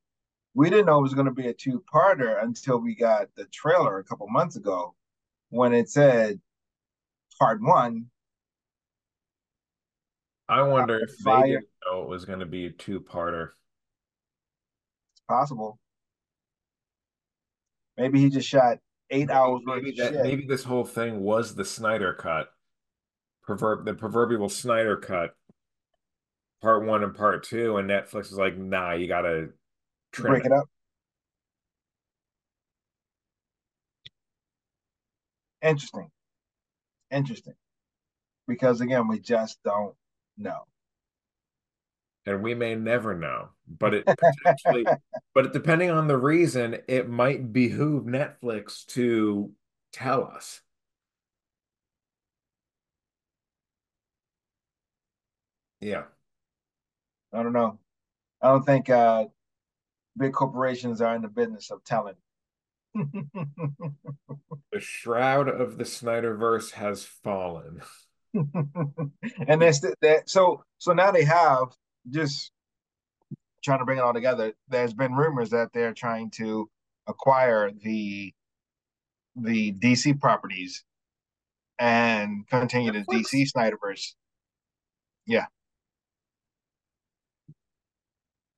We 0.54 0.70
didn't 0.70 0.86
know 0.86 1.00
it 1.00 1.02
was 1.02 1.14
going 1.14 1.26
to 1.26 1.32
be 1.32 1.48
a 1.48 1.52
two-parter 1.52 2.40
until 2.40 2.78
we 2.78 2.94
got 2.94 3.34
the 3.34 3.46
trailer 3.46 3.98
a 3.98 4.04
couple 4.04 4.28
months 4.28 4.54
ago 4.54 4.94
when 5.48 5.72
it 5.72 5.90
said 5.90 6.40
part 7.36 7.60
one. 7.60 8.06
I 10.48 10.62
wonder 10.62 11.00
if 11.00 11.18
they 11.18 11.42
didn't 11.48 11.66
know 11.84 12.02
it 12.02 12.08
was 12.08 12.24
going 12.24 12.38
to 12.38 12.46
be 12.46 12.66
a 12.66 12.70
two-parter. 12.70 13.48
It's 15.14 15.22
possible. 15.28 15.80
Maybe 17.96 18.20
he 18.20 18.30
just 18.30 18.48
shot 18.48 18.78
eight 19.10 19.26
maybe, 19.26 19.32
hours. 19.32 19.62
Maybe 19.64 19.90
that 19.96 20.12
shit. 20.12 20.22
maybe 20.22 20.46
this 20.46 20.62
whole 20.62 20.84
thing 20.84 21.22
was 21.22 21.56
the 21.56 21.64
Snyder 21.64 22.14
cut. 22.14 22.52
Proverb 23.50 23.84
the 23.84 23.94
proverbial 23.94 24.48
Snyder 24.48 24.96
cut, 24.96 25.34
part 26.62 26.84
one 26.84 27.02
and 27.02 27.16
part 27.16 27.42
two, 27.42 27.78
and 27.78 27.90
Netflix 27.90 28.26
is 28.26 28.38
like, 28.38 28.56
nah, 28.56 28.92
you 28.92 29.08
gotta 29.08 29.48
break 30.12 30.44
it. 30.44 30.46
it 30.46 30.52
up. 30.52 30.68
Interesting. 35.62 36.08
Interesting. 37.10 37.54
Because 38.46 38.80
again, 38.80 39.08
we 39.08 39.18
just 39.18 39.58
don't 39.64 39.96
know 40.38 40.62
and 42.26 42.42
we 42.42 42.54
may 42.54 42.74
never 42.74 43.16
know 43.16 43.48
but 43.66 43.94
it 43.94 44.04
potentially 44.44 44.84
but 45.34 45.52
depending 45.54 45.90
on 45.90 46.06
the 46.06 46.16
reason 46.16 46.76
it 46.86 47.08
might 47.08 47.50
behoove 47.50 48.04
netflix 48.04 48.84
to 48.84 49.50
tell 49.92 50.24
us 50.24 50.60
yeah. 55.80 56.04
I 57.32 57.42
don't 57.42 57.52
know. 57.52 57.78
I 58.42 58.48
don't 58.48 58.64
think 58.64 58.90
uh 58.90 59.26
big 60.16 60.32
corporations 60.32 61.00
are 61.00 61.14
in 61.14 61.22
the 61.22 61.28
business 61.28 61.70
of 61.70 61.84
telling. 61.84 62.16
The 64.72 64.78
shroud 64.78 65.48
of 65.48 65.78
the 65.78 65.84
snyderverse 65.84 66.70
has 66.72 67.04
fallen. 67.04 67.82
And 69.48 69.60
that's 69.60 69.80
the, 69.80 69.96
that 70.02 70.30
so 70.30 70.62
so 70.78 70.92
now 70.92 71.10
they 71.10 71.24
have 71.24 71.74
just 72.08 72.52
trying 73.62 73.80
to 73.80 73.84
bring 73.84 73.98
it 73.98 74.02
all 74.02 74.14
together, 74.14 74.52
there's 74.68 74.94
been 74.94 75.14
rumors 75.14 75.50
that 75.50 75.72
they're 75.72 75.92
trying 75.92 76.30
to 76.30 76.68
acquire 77.06 77.70
the 77.82 78.32
the 79.36 79.72
DC 79.72 80.20
properties 80.20 80.84
and 81.78 82.46
continue 82.48 82.92
the 82.92 83.04
DC 83.04 83.50
Snyderverse. 83.52 84.14
Yeah. 85.26 85.46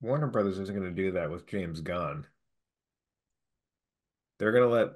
Warner 0.02 0.26
Brothers 0.26 0.58
isn't 0.58 0.76
going 0.76 0.88
to 0.88 1.02
do 1.02 1.12
that 1.12 1.30
with 1.30 1.46
James 1.46 1.80
Gunn. 1.80 2.26
They're 4.38 4.52
going 4.52 4.68
to 4.68 4.74
let 4.74 4.88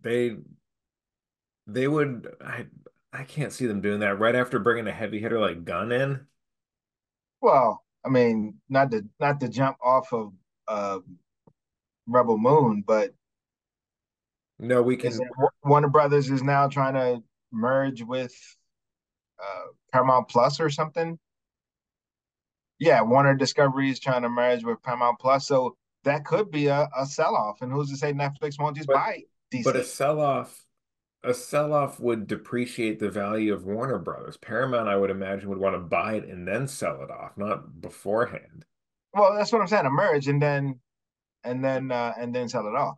they 0.00 0.36
they 1.66 1.86
would 1.86 2.34
I 2.44 2.66
I 3.12 3.24
can't 3.24 3.52
see 3.52 3.66
them 3.66 3.82
doing 3.82 4.00
that 4.00 4.18
right 4.18 4.34
after 4.34 4.58
bringing 4.58 4.88
a 4.88 4.92
heavy 4.92 5.20
hitter 5.20 5.38
like 5.38 5.64
Gunn 5.64 5.92
in. 5.92 6.26
Well, 7.42 7.84
I 8.04 8.08
mean, 8.08 8.54
not 8.68 8.90
to 8.92 9.04
not 9.20 9.40
to 9.40 9.48
jump 9.48 9.76
off 9.82 10.12
of 10.12 10.32
uh, 10.66 11.00
Rebel 12.06 12.38
Moon, 12.38 12.82
but 12.86 13.12
no, 14.58 14.82
we 14.82 14.96
can. 14.96 15.12
Warner 15.64 15.88
Brothers 15.88 16.30
is 16.30 16.42
now 16.42 16.68
trying 16.68 16.94
to 16.94 17.22
merge 17.52 18.02
with 18.02 18.34
uh, 19.42 19.66
Paramount 19.92 20.28
Plus 20.28 20.60
or 20.60 20.70
something. 20.70 21.18
Yeah, 22.80 23.02
Warner 23.02 23.36
Discovery 23.36 23.90
is 23.90 24.00
trying 24.00 24.22
to 24.22 24.28
merge 24.28 24.64
with 24.64 24.82
Paramount 24.82 25.20
Plus, 25.20 25.46
so 25.46 25.76
that 26.02 26.24
could 26.24 26.50
be 26.50 26.66
a, 26.66 26.88
a 26.98 27.06
sell 27.06 27.36
off. 27.36 27.62
And 27.62 27.70
who's 27.70 27.90
to 27.90 27.96
say 27.96 28.12
Netflix 28.12 28.58
won't 28.58 28.76
just 28.76 28.88
but, 28.88 28.94
buy 28.94 29.22
DC? 29.52 29.62
But 29.62 29.76
a 29.76 29.84
sell 29.84 30.20
off 30.20 30.66
a 31.22 31.34
sell-off 31.34 32.00
would 32.00 32.26
depreciate 32.26 32.98
the 32.98 33.10
value 33.10 33.52
of 33.52 33.64
Warner 33.64 33.98
Brothers. 33.98 34.36
Paramount, 34.36 34.88
I 34.88 34.96
would 34.96 35.10
imagine, 35.10 35.50
would 35.50 35.58
want 35.58 35.74
to 35.74 35.80
buy 35.80 36.14
it 36.14 36.26
and 36.26 36.48
then 36.48 36.66
sell 36.66 37.02
it 37.02 37.10
off, 37.10 37.36
not 37.36 37.80
beforehand. 37.80 38.64
Well, 39.12 39.34
that's 39.34 39.52
what 39.52 39.60
I'm 39.60 39.68
saying. 39.68 39.86
A 39.86 39.90
merge 39.90 40.28
and 40.28 40.40
then 40.40 40.80
and 41.42 41.64
then 41.64 41.90
uh 41.90 42.12
and 42.18 42.34
then 42.34 42.48
sell 42.48 42.66
it 42.66 42.74
off. 42.74 42.96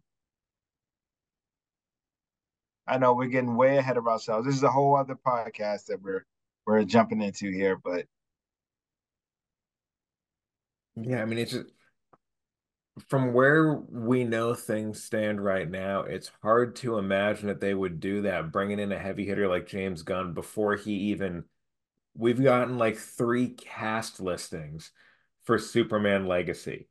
I 2.86 2.98
know 2.98 3.14
we're 3.14 3.28
getting 3.28 3.56
way 3.56 3.78
ahead 3.78 3.96
of 3.96 4.06
ourselves. 4.06 4.46
This 4.46 4.56
is 4.56 4.62
a 4.62 4.70
whole 4.70 4.96
other 4.96 5.16
podcast 5.16 5.86
that 5.86 6.02
we're 6.02 6.26
we're 6.66 6.84
jumping 6.84 7.22
into 7.22 7.50
here, 7.50 7.76
but 7.76 8.06
Yeah, 10.96 11.22
I 11.22 11.24
mean, 11.24 11.38
it's 11.38 11.52
just 11.52 11.66
from 13.08 13.32
where 13.32 13.74
we 13.74 14.24
know 14.24 14.54
things 14.54 15.02
stand 15.02 15.42
right 15.42 15.68
now, 15.70 16.00
it's 16.02 16.30
hard 16.42 16.76
to 16.76 16.98
imagine 16.98 17.48
that 17.48 17.60
they 17.60 17.74
would 17.74 18.00
do 18.00 18.22
that, 18.22 18.52
bringing 18.52 18.78
in 18.78 18.92
a 18.92 18.98
heavy 18.98 19.24
hitter 19.26 19.48
like 19.48 19.66
James 19.66 20.02
Gunn 20.02 20.34
before 20.34 20.76
he 20.76 20.92
even. 21.10 21.44
We've 22.16 22.42
gotten 22.42 22.78
like 22.78 22.98
three 22.98 23.50
cast 23.50 24.20
listings 24.20 24.92
for 25.44 25.58
Superman 25.58 26.26
Legacy. 26.26 26.88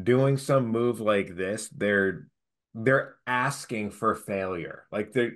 Doing 0.00 0.38
some 0.38 0.68
move 0.68 1.00
like 1.00 1.36
this, 1.36 1.68
they're 1.70 2.28
they're 2.74 3.16
asking 3.26 3.90
for 3.92 4.14
failure. 4.14 4.86
Like 4.92 5.12
they 5.12 5.32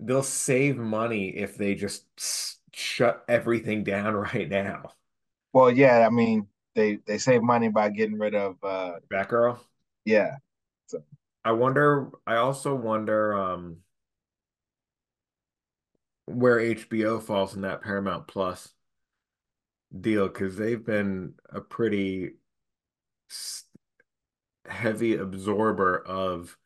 they'll 0.00 0.22
save 0.24 0.76
money 0.78 1.30
if 1.30 1.56
they 1.56 1.74
just 1.76 2.06
shut 2.74 3.24
everything 3.28 3.84
down 3.84 4.14
right 4.34 4.48
now. 4.48 4.92
well, 5.52 5.70
yeah, 5.70 6.06
I 6.06 6.10
mean 6.10 6.48
they 6.74 6.98
they 7.06 7.18
save 7.18 7.42
money 7.42 7.68
by 7.68 7.88
getting 7.90 8.18
rid 8.18 8.34
of 8.34 8.56
uh 8.62 8.94
Batgirl. 9.10 9.58
yeah. 10.04 10.36
So 10.86 11.02
I 11.44 11.52
wonder, 11.52 12.10
I 12.26 12.36
also 12.36 12.74
wonder 12.74 13.34
um 13.34 13.78
where 16.26 16.58
HBO 16.58 17.22
falls 17.22 17.54
in 17.54 17.62
that 17.62 17.82
Paramount 17.82 18.26
Plus 18.26 18.72
deal 19.98 20.28
because 20.28 20.56
they've 20.56 20.84
been 20.84 21.34
a 21.50 21.60
pretty 21.60 22.32
heavy 24.68 25.14
absorber 25.16 25.98
of 26.06 26.56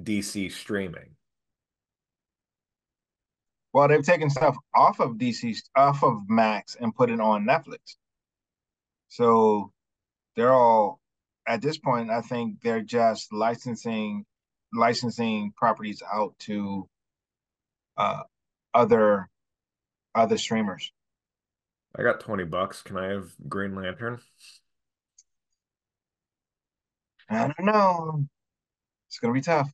DC 0.00 0.50
streaming. 0.52 1.16
well 3.72 3.88
they've 3.88 4.04
taken 4.04 4.30
stuff 4.30 4.56
off 4.74 5.00
of 5.00 5.12
DC 5.12 5.56
off 5.76 6.02
of 6.02 6.28
Max 6.28 6.76
and 6.80 6.94
put 6.94 7.10
it 7.10 7.20
on 7.20 7.44
Netflix. 7.44 7.96
So 9.10 9.72
they're 10.36 10.52
all 10.52 11.00
at 11.46 11.60
this 11.60 11.78
point, 11.78 12.10
I 12.10 12.20
think 12.22 12.62
they're 12.62 12.80
just 12.80 13.32
licensing 13.32 14.24
licensing 14.72 15.52
properties 15.56 16.00
out 16.12 16.38
to 16.38 16.88
uh 17.96 18.22
other 18.72 19.28
other 20.14 20.38
streamers. 20.38 20.92
I 21.96 22.04
got 22.04 22.20
20 22.20 22.44
bucks. 22.44 22.82
Can 22.82 22.96
I 22.96 23.08
have 23.08 23.32
Green 23.48 23.74
Lantern? 23.74 24.20
I 27.28 27.48
don't 27.48 27.66
know. 27.66 28.26
It's 29.08 29.18
gonna 29.18 29.34
be 29.34 29.40
tough. 29.40 29.70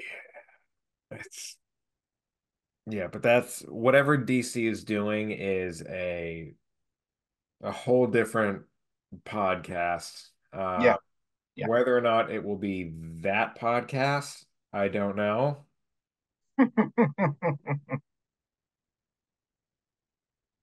Yeah. 0.00 1.18
It's 1.18 1.56
yeah, 2.86 3.06
but 3.06 3.22
that's 3.22 3.60
whatever 3.62 4.18
DC 4.18 4.68
is 4.68 4.84
doing 4.84 5.30
is 5.30 5.82
a 5.88 6.54
a 7.64 7.72
whole 7.72 8.06
different 8.06 8.62
podcast. 9.24 10.28
Uh, 10.52 10.78
Yeah, 10.82 10.96
yeah. 11.56 11.66
whether 11.66 11.96
or 11.96 12.00
not 12.00 12.30
it 12.30 12.44
will 12.44 12.58
be 12.58 12.92
that 13.22 13.58
podcast, 13.58 14.44
I 14.72 14.88
don't 14.88 15.16
know. 15.16 15.64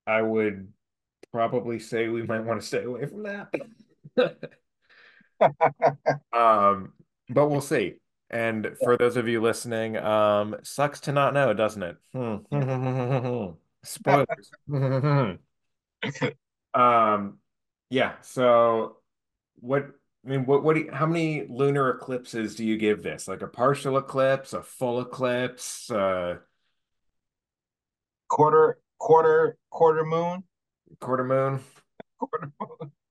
I 0.08 0.22
would 0.22 0.72
probably 1.32 1.80
say 1.80 2.08
we 2.08 2.24
might 2.24 2.42
want 2.42 2.62
to 2.62 2.68
stay 2.68 2.84
away 2.84 3.06
from 3.06 3.24
that. 3.24 3.50
Um, 6.32 6.94
but 7.30 7.50
we'll 7.50 7.62
see. 7.62 7.96
And 8.30 8.78
for 8.84 8.96
those 8.96 9.18
of 9.18 9.28
you 9.28 9.42
listening, 9.42 9.98
um, 9.98 10.56
sucks 10.62 11.00
to 11.02 11.12
not 11.12 11.34
know, 11.34 11.52
doesn't 11.54 11.82
it? 11.82 11.98
Hmm. 12.14 12.36
Spoilers. 13.84 14.52
Um, 16.74 17.40
yeah. 17.90 18.14
So, 18.22 18.98
what? 19.56 19.88
I 20.26 20.30
mean, 20.30 20.46
what? 20.46 20.64
What? 20.64 20.76
Do 20.76 20.82
you, 20.82 20.92
how 20.92 21.06
many 21.06 21.46
lunar 21.50 21.90
eclipses 21.90 22.56
do 22.56 22.66
you 22.66 22.78
give 22.78 23.04
this? 23.04 23.28
Like 23.28 23.42
a 23.42 23.48
partial 23.48 23.98
eclipse, 23.98 24.54
a 24.54 24.62
full 24.64 25.02
eclipse, 25.02 25.90
uh, 25.90 26.38
quarter 28.30 28.80
quarter 29.00 29.58
quarter 29.70 30.06
moon. 30.06 30.44
quarter 31.00 31.24
moon? 31.24 31.60
Quarter 32.20 32.52
moon. 32.60 32.92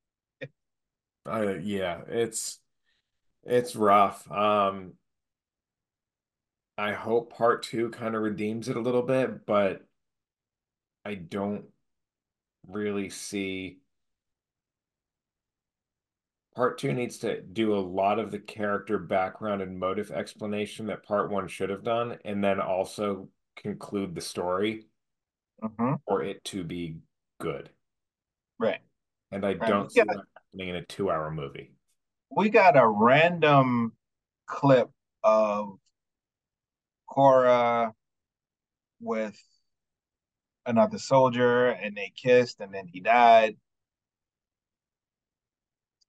Uh, 1.26 1.54
yeah, 1.60 2.00
it's 2.08 2.58
it's 3.44 3.76
rough. 3.76 4.28
Um, 4.30 4.94
I 6.78 6.92
hope 6.94 7.32
part 7.32 7.62
two 7.62 7.90
kind 7.90 8.14
of 8.14 8.22
redeems 8.22 8.68
it 8.68 8.76
a 8.76 8.80
little 8.80 9.02
bit, 9.02 9.44
but 9.44 9.84
I 11.04 11.14
don't 11.14 11.66
really 12.72 13.10
see. 13.10 13.78
Part 16.54 16.78
two 16.78 16.92
needs 16.92 17.18
to 17.18 17.40
do 17.40 17.74
a 17.74 17.80
lot 17.80 18.20
of 18.20 18.30
the 18.30 18.38
character 18.38 18.98
background 18.98 19.62
and 19.62 19.76
motive 19.80 20.12
explanation 20.12 20.86
that 20.86 21.02
part 21.02 21.28
one 21.28 21.48
should 21.48 21.70
have 21.70 21.82
done, 21.82 22.18
and 22.24 22.42
then 22.44 22.60
also 22.60 23.30
conclude 23.56 24.14
the 24.14 24.20
story 24.20 24.86
hmm 25.62 25.94
for 26.06 26.22
it 26.22 26.42
to 26.44 26.64
be 26.64 26.98
good. 27.38 27.70
Right. 28.58 28.80
And 29.32 29.44
I 29.44 29.54
Right. 29.54 29.68
don't 29.68 29.90
see 29.90 30.00
got 30.00 30.16
that 30.16 30.26
happening 30.36 30.68
in 30.68 30.76
a 30.76 30.84
two-hour 30.84 31.30
movie. 31.32 31.72
we 32.30 32.48
got 32.48 32.76
a 32.76 32.86
random 32.86 33.92
clip 34.46 34.90
of 35.22 35.78
Cora 37.06 37.94
with 39.00 39.38
another 40.70 40.98
soldier 40.98 41.68
and 41.68 41.96
they 41.96 42.12
kissed 42.16 42.60
and 42.60 42.72
then 42.74 42.88
he 42.88 43.00
died. 43.00 43.56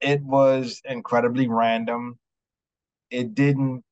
It 0.02 0.22
was 0.24 0.82
incredibly 0.86 1.48
random. 1.48 2.20
It 3.10 3.36
didn't 3.36 3.84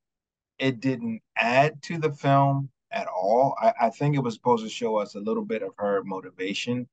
it 0.59 0.81
didn't 0.81 1.21
add 1.37 1.81
to 1.83 1.97
the 1.97 2.11
film 2.11 2.69
at 2.91 3.07
all. 3.07 3.55
I, 3.61 3.73
I 3.81 3.89
think 3.91 4.15
it 4.15 4.19
was 4.19 4.35
supposed 4.35 4.63
to 4.63 4.69
show 4.69 4.97
us 4.97 5.15
a 5.15 5.19
little 5.19 5.45
bit 5.45 5.63
of 5.63 5.71
her 5.77 6.03
motivation, 6.03 6.87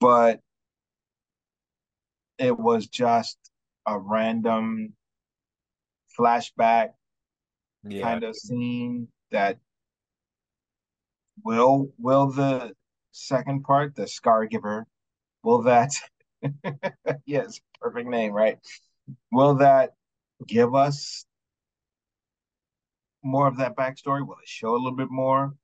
but 0.00 0.40
it 2.38 2.56
was 2.58 2.86
just 2.86 3.38
a 3.86 3.98
random 3.98 4.94
flashback 6.18 6.90
Yeah, 7.84 8.02
kind 8.02 8.24
of 8.24 8.36
scene 8.36 9.08
that 9.30 9.58
will 11.44 11.92
will 11.98 12.28
the 12.30 12.74
second 13.18 13.64
part, 13.64 13.94
the 13.94 14.06
Scar 14.06 14.46
Giver, 14.46 14.86
will 15.42 15.62
that 15.62 15.92
yes, 17.26 17.60
perfect 17.80 18.08
name, 18.08 18.32
right? 18.32 18.58
Will 19.32 19.56
that 19.56 19.94
give 20.46 20.74
us 20.74 21.24
more 23.22 23.46
of 23.46 23.58
that 23.58 23.76
backstory? 23.76 24.26
Will 24.26 24.36
it 24.42 24.48
show 24.48 24.72
a 24.72 24.76
little 24.76 24.96
bit 24.96 25.10
more? 25.10 25.54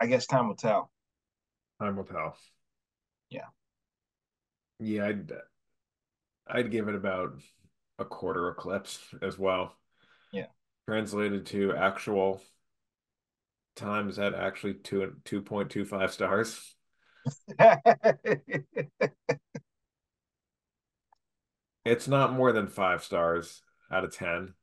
I 0.00 0.06
guess 0.06 0.26
time 0.26 0.48
will 0.48 0.56
tell. 0.56 0.90
time 1.80 1.96
will 1.96 2.04
tell. 2.04 2.36
Yeah. 3.30 3.46
Yeah, 4.80 5.06
I'd 5.06 5.32
I'd 6.46 6.70
give 6.70 6.88
it 6.88 6.94
about 6.94 7.34
a 7.98 8.04
quarter 8.04 8.48
eclipse 8.48 8.98
as 9.20 9.38
well. 9.38 9.76
Yeah. 10.32 10.46
Translated 10.88 11.46
to 11.46 11.76
actual 11.76 12.42
time 13.76 14.08
is 14.08 14.16
that 14.16 14.34
actually 14.34 14.74
two 14.74 15.14
two 15.24 15.42
point 15.42 15.70
two 15.70 15.84
five 15.84 16.12
stars? 16.12 16.74
It's 21.84 22.06
not 22.06 22.32
more 22.32 22.52
than 22.52 22.68
five 22.68 23.02
stars 23.02 23.62
out 23.90 24.04
of 24.04 24.14
ten. 24.14 24.54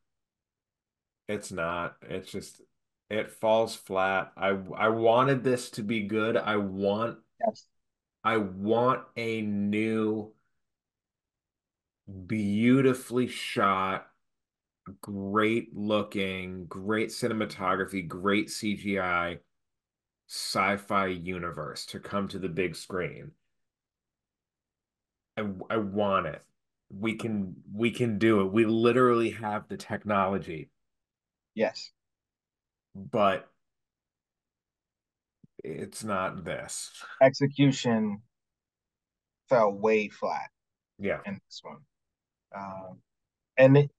It's 1.28 1.52
not. 1.52 1.98
It's 2.02 2.32
just 2.32 2.62
it 3.10 3.32
falls 3.32 3.76
flat. 3.76 4.32
I 4.38 4.58
I 4.76 4.90
wanted 4.90 5.44
this 5.44 5.70
to 5.72 5.84
be 5.84 6.02
good. 6.02 6.38
I 6.38 6.58
want 6.58 7.20
Yes. 7.46 7.66
I 8.24 8.38
want 8.38 9.04
a 9.16 9.42
new 9.42 10.34
beautifully 12.28 13.28
shot, 13.28 14.09
great 15.02 15.76
looking, 15.76 16.66
great 16.66 17.10
cinematography, 17.10 18.08
great 18.08 18.48
CGI 18.48 19.40
sci-fi 20.28 21.08
universe 21.08 21.86
to 21.88 22.00
come 22.00 22.28
to 22.28 22.40
the 22.40 22.50
big 22.50 22.76
screen. 22.76 23.32
I 25.38 25.46
I 25.70 25.78
want 25.78 26.28
it. 26.28 26.44
We 26.90 27.16
can 27.16 27.56
we 27.74 27.92
can 27.92 28.18
do 28.18 28.42
it. 28.42 28.52
We 28.52 28.66
literally 28.66 29.32
have 29.32 29.68
the 29.68 29.78
technology. 29.78 30.70
Yes. 31.56 31.92
But 32.96 33.50
it's 35.64 36.04
not 36.04 36.44
this. 36.44 36.92
Execution 37.22 38.22
fell 39.50 39.72
way 39.72 40.10
flat. 40.10 40.50
Yeah. 41.00 41.20
In 41.26 41.40
this 41.48 41.62
one. 41.64 41.80
Um, 42.56 43.00
and 43.58 43.78
it, 43.78 43.92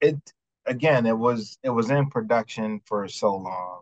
it 0.00 0.16
again, 0.66 1.06
it 1.06 1.16
was 1.16 1.58
it 1.62 1.70
was 1.70 1.90
in 1.90 2.10
production 2.10 2.80
for 2.84 3.08
so 3.08 3.36
long. 3.36 3.80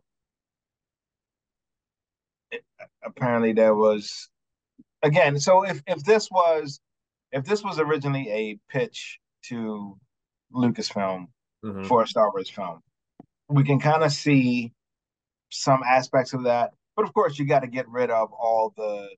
It, 2.51 2.65
apparently, 3.05 3.53
there 3.53 3.75
was 3.75 4.29
again. 5.03 5.39
So 5.39 5.65
if 5.65 5.83
if 5.87 6.03
this 6.05 6.31
was 6.31 6.81
if 7.33 7.45
this 7.45 7.63
was 7.63 7.79
originally 7.79 8.31
a 8.31 8.59
pitch 8.71 9.19
to 9.45 9.97
Lucasfilm 10.55 11.29
mm-hmm. 11.65 11.85
for 11.85 12.03
a 12.03 12.07
Star 12.07 12.31
Wars 12.31 12.51
film, 12.51 12.81
we 13.49 13.65
can 13.65 13.81
kind 13.81 14.03
of 14.03 14.13
see 14.13 14.73
some 15.51 15.83
aspects 15.83 16.33
of 16.33 16.45
that. 16.45 16.73
But 16.97 17.07
of 17.07 17.15
course, 17.15 17.39
you 17.39 17.45
got 17.45 17.61
to 17.61 17.69
get 17.69 17.89
rid 17.89 18.11
of 18.11 18.33
all 18.33 18.73
the 18.77 19.09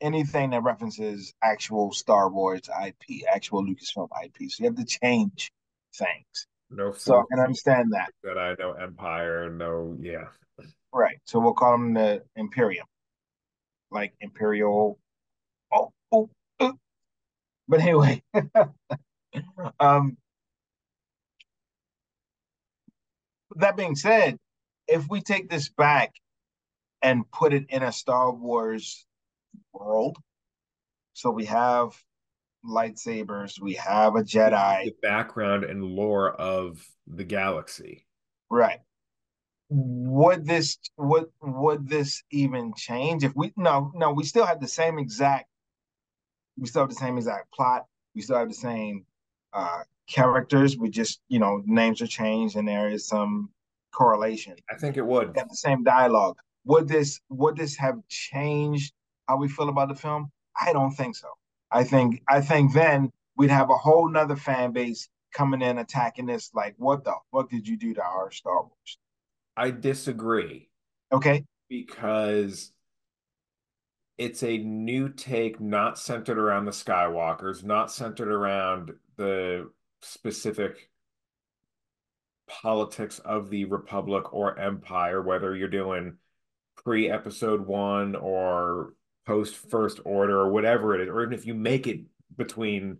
anything 0.00 0.50
that 0.50 0.62
references 0.62 1.32
actual 1.42 1.92
Star 1.92 2.28
Wars 2.28 2.68
IP, 2.84 3.22
actual 3.32 3.64
Lucasfilm 3.64 4.08
IP. 4.24 4.50
So 4.50 4.64
you 4.64 4.70
have 4.70 4.76
to 4.76 4.84
change 4.84 5.50
things. 5.94 6.46
No, 6.70 6.92
so 6.92 7.18
I 7.18 7.22
can 7.30 7.40
understand 7.40 7.92
that. 7.92 8.10
That 8.22 8.38
I 8.38 8.54
know 8.58 8.72
Empire, 8.72 9.50
no, 9.50 9.96
yeah. 10.00 10.28
Right. 10.92 11.18
So 11.24 11.38
we'll 11.38 11.54
call 11.54 11.72
them 11.72 11.94
the 11.94 12.22
Imperium, 12.36 12.86
like 13.90 14.14
Imperial. 14.20 14.98
Oh, 15.72 15.92
oh, 16.10 16.30
oh. 16.60 16.74
but 17.68 17.80
anyway, 17.80 18.22
um, 19.80 20.16
that 23.56 23.76
being 23.76 23.96
said, 23.96 24.38
if 24.88 25.08
we 25.08 25.20
take 25.20 25.48
this 25.48 25.68
back 25.68 26.12
and 27.02 27.30
put 27.30 27.52
it 27.52 27.66
in 27.68 27.82
a 27.82 27.92
Star 27.92 28.32
Wars 28.32 29.06
world, 29.72 30.16
so 31.14 31.30
we 31.30 31.46
have 31.46 31.92
lightsabers, 32.64 33.60
we 33.60 33.74
have 33.74 34.16
a 34.16 34.22
Jedi. 34.22 34.84
The 34.84 34.94
background 35.02 35.64
and 35.64 35.84
lore 35.84 36.32
of 36.32 36.84
the 37.06 37.24
galaxy. 37.24 38.06
Right. 38.50 38.80
Would 39.68 40.46
this 40.46 40.78
would 40.98 41.26
would 41.40 41.88
this 41.88 42.22
even 42.30 42.74
change 42.76 43.24
if 43.24 43.34
we 43.34 43.52
no 43.56 43.90
no 43.94 44.12
we 44.12 44.24
still 44.24 44.44
have 44.44 44.60
the 44.60 44.68
same 44.68 44.98
exact 44.98 45.46
we 46.58 46.66
still 46.66 46.82
have 46.82 46.90
the 46.90 46.94
same 46.94 47.16
exact 47.16 47.50
plot. 47.54 47.86
We 48.14 48.20
still 48.20 48.36
have 48.36 48.48
the 48.48 48.54
same 48.54 49.06
uh 49.54 49.84
characters. 50.06 50.76
We 50.76 50.90
just 50.90 51.20
you 51.28 51.38
know 51.38 51.62
names 51.64 52.02
are 52.02 52.06
changed 52.06 52.56
and 52.56 52.68
there 52.68 52.90
is 52.90 53.08
some 53.08 53.48
correlation. 53.92 54.56
I 54.70 54.76
think 54.76 54.98
it 54.98 55.06
would. 55.06 55.34
Have 55.36 55.48
the 55.48 55.56
same 55.56 55.82
dialogue. 55.84 56.36
Would 56.66 56.86
this 56.86 57.20
would 57.30 57.56
this 57.56 57.74
have 57.76 57.96
changed 58.08 58.92
how 59.26 59.38
we 59.38 59.48
feel 59.48 59.70
about 59.70 59.88
the 59.88 59.94
film? 59.94 60.30
I 60.60 60.74
don't 60.74 60.92
think 60.92 61.16
so 61.16 61.28
I 61.72 61.84
think 61.84 62.22
I 62.28 62.40
think 62.40 62.72
then 62.74 63.10
we'd 63.36 63.50
have 63.50 63.70
a 63.70 63.76
whole 63.76 64.08
nother 64.08 64.36
fan 64.36 64.72
base 64.72 65.08
coming 65.32 65.62
in 65.62 65.78
attacking 65.78 66.26
this 66.26 66.50
like 66.54 66.74
what 66.76 67.04
the 67.04 67.14
fuck 67.32 67.50
did 67.50 67.66
you 67.66 67.76
do 67.76 67.94
to 67.94 68.02
our 68.02 68.30
Star 68.30 68.62
Wars? 68.62 68.98
I 69.56 69.70
disagree. 69.70 70.68
Okay. 71.10 71.44
Because 71.68 72.72
it's 74.18 74.42
a 74.42 74.58
new 74.58 75.08
take 75.08 75.60
not 75.60 75.98
centered 75.98 76.38
around 76.38 76.66
the 76.66 76.70
Skywalkers, 76.70 77.64
not 77.64 77.90
centered 77.90 78.28
around 78.28 78.92
the 79.16 79.70
specific 80.02 80.90
politics 82.48 83.18
of 83.20 83.48
the 83.50 83.64
Republic 83.64 84.32
or 84.32 84.58
Empire, 84.58 85.22
whether 85.22 85.56
you're 85.56 85.68
doing 85.68 86.18
pre 86.76 87.10
episode 87.10 87.66
one 87.66 88.14
or 88.14 88.94
post 89.26 89.54
first 89.56 90.00
order 90.04 90.38
or 90.38 90.50
whatever 90.50 90.94
it 90.94 91.02
is, 91.02 91.08
or 91.08 91.22
even 91.22 91.34
if 91.34 91.46
you 91.46 91.54
make 91.54 91.86
it 91.86 92.00
between 92.36 92.98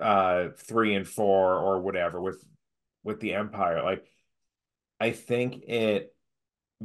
uh 0.00 0.48
three 0.56 0.94
and 0.94 1.06
four 1.08 1.54
or 1.54 1.80
whatever 1.80 2.20
with 2.20 2.44
with 3.02 3.20
the 3.20 3.34
Empire, 3.34 3.82
like 3.82 4.04
I 5.00 5.12
think 5.12 5.62
it 5.64 6.14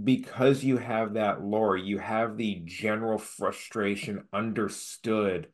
because 0.01 0.63
you 0.63 0.77
have 0.77 1.13
that 1.13 1.43
lore, 1.43 1.77
you 1.77 1.99
have 1.99 2.37
the 2.37 2.61
general 2.65 3.17
frustration 3.17 4.23
understood 4.33 5.47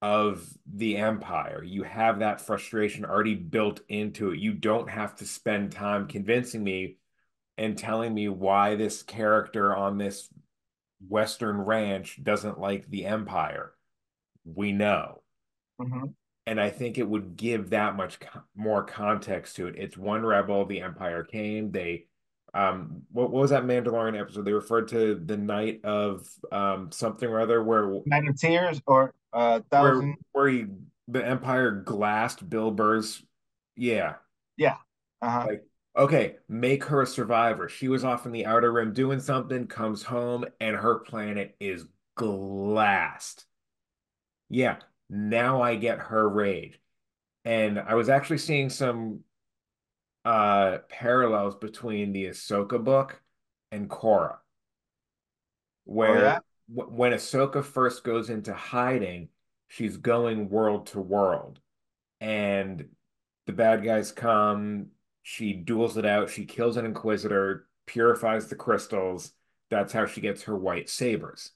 of 0.00 0.46
the 0.70 0.98
empire. 0.98 1.64
You 1.64 1.82
have 1.82 2.18
that 2.18 2.40
frustration 2.40 3.04
already 3.04 3.34
built 3.34 3.80
into 3.88 4.32
it. 4.32 4.38
You 4.38 4.52
don't 4.52 4.90
have 4.90 5.16
to 5.16 5.24
spend 5.24 5.72
time 5.72 6.06
convincing 6.06 6.62
me 6.62 6.98
and 7.56 7.78
telling 7.78 8.12
me 8.12 8.28
why 8.28 8.74
this 8.74 9.02
character 9.02 9.74
on 9.74 9.96
this 9.96 10.28
Western 11.08 11.58
Ranch 11.58 12.22
doesn't 12.22 12.60
like 12.60 12.88
the 12.88 13.06
Empire. 13.06 13.72
We 14.44 14.72
know. 14.72 15.22
Mm-hmm. 15.80 16.06
And 16.46 16.60
I 16.60 16.70
think 16.70 16.98
it 16.98 17.08
would 17.08 17.36
give 17.36 17.70
that 17.70 17.96
much 17.96 18.20
co- 18.20 18.42
more 18.54 18.84
context 18.84 19.56
to 19.56 19.66
it. 19.66 19.76
It's 19.78 19.96
one 19.96 20.24
rebel, 20.24 20.66
the 20.66 20.82
Empire 20.82 21.24
came, 21.24 21.70
they 21.70 22.06
um 22.52 23.02
what, 23.10 23.30
what 23.32 23.40
was 23.40 23.50
that 23.50 23.64
Mandalorian 23.64 24.18
episode? 24.18 24.44
They 24.44 24.52
referred 24.52 24.88
to 24.88 25.16
the 25.16 25.36
night 25.36 25.80
of 25.84 26.28
um 26.52 26.92
something 26.92 27.28
or 27.28 27.40
other 27.40 27.62
where 27.62 28.00
Night 28.06 28.28
of 28.28 28.38
Tears 28.38 28.80
or 28.86 29.12
uh 29.32 29.60
thousand 29.70 30.16
where, 30.30 30.44
where 30.44 30.48
he 30.48 30.66
the 31.08 31.26
Empire 31.26 31.72
glassed 31.72 32.48
Bill 32.48 32.70
Burr's 32.70 33.22
yeah. 33.76 34.14
Yeah. 34.56 34.76
Uh-huh. 35.20 35.46
Like 35.48 35.64
okay, 35.96 36.36
make 36.48 36.84
her 36.84 37.02
a 37.02 37.06
survivor. 37.06 37.68
She 37.68 37.88
was 37.88 38.04
off 38.04 38.26
in 38.26 38.32
the 38.32 38.46
outer 38.46 38.72
rim 38.72 38.92
doing 38.92 39.20
something, 39.20 39.66
comes 39.66 40.02
home, 40.02 40.44
and 40.60 40.76
her 40.76 41.00
planet 41.00 41.56
is 41.60 41.86
glassed. 42.16 43.46
Yeah, 44.48 44.76
now 45.08 45.62
I 45.62 45.76
get 45.76 45.98
her 45.98 46.28
rage. 46.28 46.80
And 47.44 47.78
I 47.78 47.94
was 47.94 48.08
actually 48.08 48.38
seeing 48.38 48.70
some 48.70 49.20
uh 50.24 50.78
parallels 50.88 51.54
between 51.56 52.12
the 52.12 52.26
Ahsoka 52.26 52.82
book 52.82 53.20
and 53.70 53.90
Kora. 53.90 54.38
Where 55.84 56.16
oh, 56.16 56.22
yeah? 56.22 56.38
w- 56.74 56.96
when 56.96 57.12
Ahsoka 57.12 57.62
first 57.62 58.04
goes 58.04 58.30
into 58.30 58.54
hiding, 58.54 59.28
she's 59.68 59.96
going 59.96 60.48
world 60.48 60.86
to 60.88 61.00
world. 61.00 61.60
And 62.20 62.88
the 63.46 63.52
bad 63.52 63.84
guys 63.84 64.12
come, 64.12 64.86
she 65.24 65.54
duels 65.54 65.96
it 65.96 66.04
out. 66.04 66.28
She 66.28 66.44
kills 66.44 66.76
an 66.76 66.84
inquisitor, 66.84 67.66
purifies 67.86 68.48
the 68.48 68.56
crystals. 68.56 69.32
That's 69.70 69.92
how 69.92 70.04
she 70.06 70.20
gets 70.20 70.42
her 70.42 70.56
white 70.56 70.88
sabers. 70.90 71.50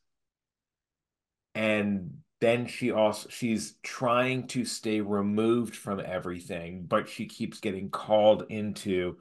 And 1.54 2.18
then 2.40 2.66
she 2.66 2.90
also 2.90 3.28
she's 3.28 3.74
trying 3.82 4.46
to 4.48 4.64
stay 4.64 5.02
removed 5.02 5.76
from 5.76 6.00
everything, 6.00 6.86
but 6.88 7.10
she 7.10 7.26
keeps 7.26 7.60
getting 7.60 7.90
called 7.90 8.46
into 8.48 9.18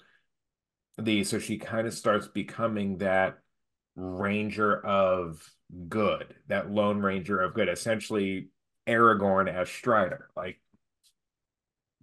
the 0.97 1.25
so 1.25 1.39
she 1.39 1.57
kind 1.57 1.85
of 1.85 1.93
starts 1.93 2.27
becoming 2.27 2.99
that 2.99 3.39
ranger 3.97 4.79
of 4.85 5.45
good, 5.89 6.35
that 6.47 6.71
lone 6.71 6.99
ranger 6.99 7.41
of 7.41 7.53
good, 7.53 7.67
essentially 7.67 8.47
Aragorn 8.87 9.53
as 9.53 9.67
Strider. 9.67 10.29
Like 10.37 10.61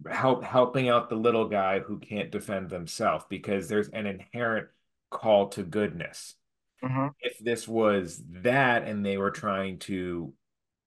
help 0.09 0.43
helping 0.43 0.89
out 0.89 1.09
the 1.09 1.15
little 1.15 1.47
guy 1.47 1.79
who 1.79 1.99
can't 1.99 2.31
defend 2.31 2.69
themselves 2.69 3.25
because 3.29 3.67
there's 3.67 3.89
an 3.89 4.05
inherent 4.05 4.67
call 5.09 5.49
to 5.49 5.63
goodness. 5.63 6.35
Mm-hmm. 6.83 7.07
If 7.21 7.39
this 7.39 7.67
was 7.67 8.21
that 8.41 8.83
and 8.83 9.05
they 9.05 9.17
were 9.17 9.31
trying 9.31 9.79
to 9.79 10.33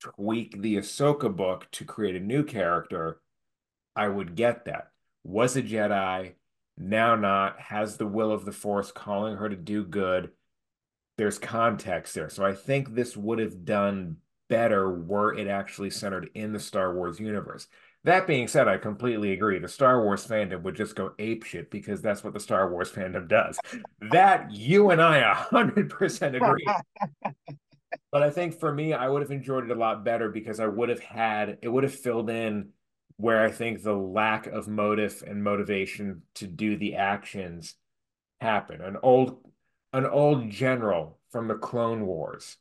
tweak 0.01 0.61
the 0.61 0.77
Ahsoka 0.77 1.35
book 1.35 1.67
to 1.73 1.85
create 1.85 2.16
a 2.16 2.21
new 2.21 2.45
character, 2.45 3.21
I 3.97 4.09
would 4.09 4.37
get 4.37 4.66
that. 4.66 4.91
Was 5.25 5.57
a 5.57 5.62
Jedi, 5.62 6.35
now 6.77 7.16
not, 7.16 7.61
has 7.61 7.97
the 7.97 8.07
will 8.07 8.31
of 8.31 8.45
the 8.45 8.53
Force 8.53 8.93
calling 8.93 9.37
her 9.37 9.49
to 9.49 9.57
do 9.57 9.85
good. 9.85 10.31
There's 11.16 11.39
context 11.39 12.14
there. 12.14 12.31
So 12.31 12.45
I 12.45 12.55
think 12.55 12.95
this 12.95 13.16
would 13.16 13.41
have 13.41 13.64
done 13.64 14.19
better 14.49 14.91
were 14.91 15.35
it 15.35 15.49
actually 15.49 15.91
centered 15.91 16.31
in 16.35 16.53
the 16.53 16.61
Star 16.61 16.95
Wars 16.95 17.19
universe. 17.19 17.66
That 18.09 18.27
being 18.27 18.49
said, 18.49 18.69
I 18.69 18.79
completely 18.79 19.33
agree. 19.33 19.59
The 19.59 19.69
Star 19.69 20.03
Wars 20.03 20.27
fandom 20.27 20.63
would 20.63 20.75
just 20.75 20.97
go 20.97 21.11
apeshit 21.19 21.69
because 21.69 22.01
that's 22.01 22.25
what 22.25 22.33
the 22.33 22.41
Star 22.41 22.71
Wars 22.71 22.91
fandom 22.91 23.29
does. 23.29 23.59
That 24.01 24.51
you 24.51 24.89
and 24.89 25.03
I 25.03 25.19
a 25.19 25.35
hundred 25.35 25.91
percent 25.91 26.35
agree. 26.35 26.67
but 28.11 28.23
I 28.23 28.31
think 28.31 28.59
for 28.59 28.73
me, 28.73 28.95
I 28.95 29.11
would 29.11 29.21
have 29.21 29.31
enjoyed 29.31 29.65
it 29.65 29.77
a 29.77 29.79
lot 29.79 30.07
better 30.07 30.31
because 30.31 30.59
I 30.59 30.69
would 30.69 30.89
have 30.89 31.01
had 31.01 31.59
it 31.61 31.69
would 31.69 31.85
have 31.85 31.95
filled 31.95 32.31
in 32.31 32.71
where 33.19 33.45
I 33.45 33.51
think 33.51 33.83
the 33.83 33.93
lack 33.93 34.47
of 34.47 34.69
motive 34.69 35.23
and 35.27 35.45
motivation 35.45 36.23
to 36.37 36.47
do 36.47 36.79
the 36.79 36.97
actions 36.97 37.75
happen. 38.41 38.81
An 38.81 38.97
old 39.03 39.39
an 39.93 40.07
old 40.07 40.49
general 40.49 41.19
from 41.31 41.47
the 41.47 41.57
Clone 41.57 42.07
Wars 42.07 42.57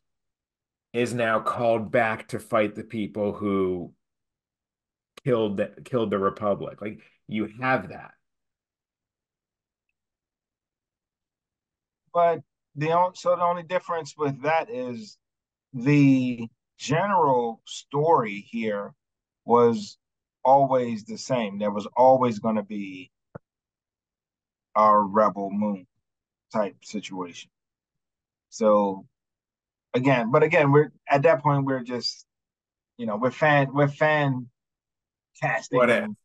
is 0.92 1.14
now 1.14 1.40
called 1.40 1.90
back 1.90 2.28
to 2.28 2.40
fight 2.40 2.76
the 2.76 2.84
people 2.84 3.32
who 3.32 3.94
killed 5.28 5.62
killed 5.84 6.10
the 6.10 6.18
republic. 6.18 6.82
Like 6.82 7.00
you 7.28 7.50
have 7.60 7.90
that. 7.90 8.12
But 12.14 12.40
the 12.76 12.92
only, 12.94 13.16
so 13.16 13.36
the 13.36 13.44
only 13.44 13.64
difference 13.64 14.16
with 14.18 14.44
that 14.44 14.70
is 14.70 15.18
the 15.74 16.48
general 16.78 17.62
story 17.66 18.48
here 18.50 18.94
was 19.44 19.98
always 20.46 21.04
the 21.04 21.18
same. 21.18 21.60
There 21.60 21.72
was 21.72 21.88
always 21.98 22.40
going 22.40 22.56
to 22.56 22.64
be 22.64 23.12
a 24.76 24.98
rebel 24.98 25.50
moon 25.52 25.88
type 26.54 26.78
situation. 26.84 27.50
So 28.50 29.06
again, 29.94 30.32
but 30.32 30.44
again, 30.44 30.72
we're 30.72 30.94
at 31.10 31.24
that 31.24 31.44
point 31.44 31.66
we're 31.66 31.84
just 31.84 32.26
you 32.98 33.06
know, 33.06 33.18
we're 33.18 33.32
fan 33.32 33.74
we're 33.74 33.90
fan 33.90 34.48
casting. 35.42 35.78
What 35.78 35.90
if? 35.90 36.10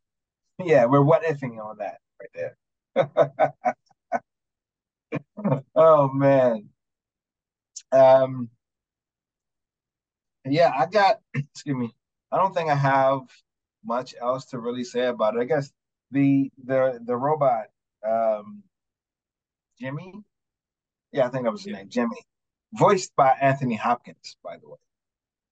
Yeah, 0.59 0.85
we're 0.85 1.03
what 1.03 1.25
ifing 1.25 1.59
on 1.59 1.79
that 1.79 1.99
right 2.21 2.55
there. 2.97 3.55
oh 5.75 6.09
man. 6.13 6.69
Um 7.93 8.51
yeah, 10.45 10.73
I 10.77 10.87
got 10.87 11.21
excuse 11.35 11.77
me. 11.77 11.95
I 12.31 12.37
don't 12.39 12.55
think 12.55 12.71
I 12.71 12.75
have 12.75 13.23
much 13.85 14.15
else 14.21 14.47
to 14.47 14.59
really 14.59 14.85
say 14.85 15.07
about 15.07 15.37
it. 15.37 15.41
I 15.41 15.45
guess 15.45 15.71
the 16.11 16.51
the 16.65 17.01
the 17.05 17.17
robot 17.17 17.67
um 18.07 18.63
Jimmy. 19.79 20.15
Yeah, 21.13 21.27
I 21.27 21.31
think 21.31 21.45
that 21.45 21.53
was 21.53 21.63
his 21.65 21.73
Yeah. 21.73 21.79
name, 21.79 21.89
Jimmy. 21.89 22.17
Voiced 22.75 23.15
by 23.17 23.31
Anthony 23.41 23.77
Hopkins, 23.77 24.37
by 24.43 24.59
the 24.59 24.69
way. 24.69 24.79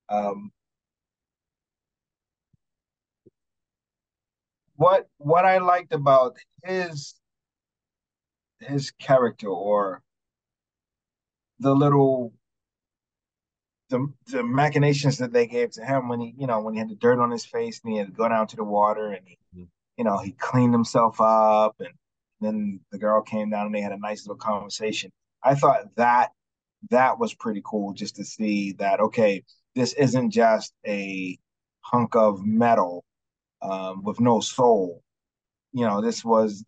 Um 0.08 0.52
what 4.80 5.06
what 5.18 5.44
I 5.44 5.58
liked 5.58 5.92
about 5.92 6.38
his 6.64 7.14
his 8.60 8.90
character 8.92 9.48
or 9.48 10.02
the 11.58 11.74
little 11.74 12.32
the 13.90 14.10
the 14.28 14.42
machinations 14.42 15.18
that 15.18 15.34
they 15.34 15.46
gave 15.46 15.70
to 15.72 15.84
him 15.84 16.08
when 16.08 16.20
he 16.20 16.34
you 16.38 16.46
know 16.46 16.62
when 16.62 16.72
he 16.72 16.78
had 16.80 16.88
the 16.88 16.94
dirt 16.94 17.18
on 17.20 17.30
his 17.30 17.44
face 17.44 17.82
and 17.84 17.92
he 17.92 17.98
had 17.98 18.06
to 18.06 18.12
go 18.14 18.26
down 18.26 18.46
to 18.46 18.56
the 18.56 18.64
water 18.64 19.12
and 19.12 19.26
he 19.28 19.36
Mhm. 19.54 19.68
you 19.98 20.04
know 20.04 20.16
he 20.16 20.32
cleaned 20.32 20.72
himself 20.72 21.20
up 21.20 21.76
and 21.80 21.92
then 22.40 22.80
the 22.90 22.98
girl 22.98 23.20
came 23.20 23.50
down 23.50 23.66
and 23.66 23.74
they 23.74 23.82
had 23.82 23.92
a 23.92 23.98
nice 23.98 24.26
little 24.26 24.38
conversation. 24.40 25.12
I 25.42 25.56
thought 25.56 25.94
that 25.96 26.32
that 26.88 27.18
was 27.18 27.34
pretty 27.34 27.60
cool 27.66 27.92
just 27.92 28.16
to 28.16 28.24
see 28.24 28.72
that 28.78 29.00
okay 29.00 29.44
this 29.74 29.92
isn't 29.92 30.30
just 30.30 30.72
a 30.86 31.38
hunk 31.82 32.16
of 32.16 32.42
metal 32.46 33.04
um, 33.62 34.02
with 34.04 34.20
no 34.20 34.40
soul. 34.40 35.02
You 35.72 35.86
know, 35.86 36.00
this 36.02 36.24
was 36.24 36.64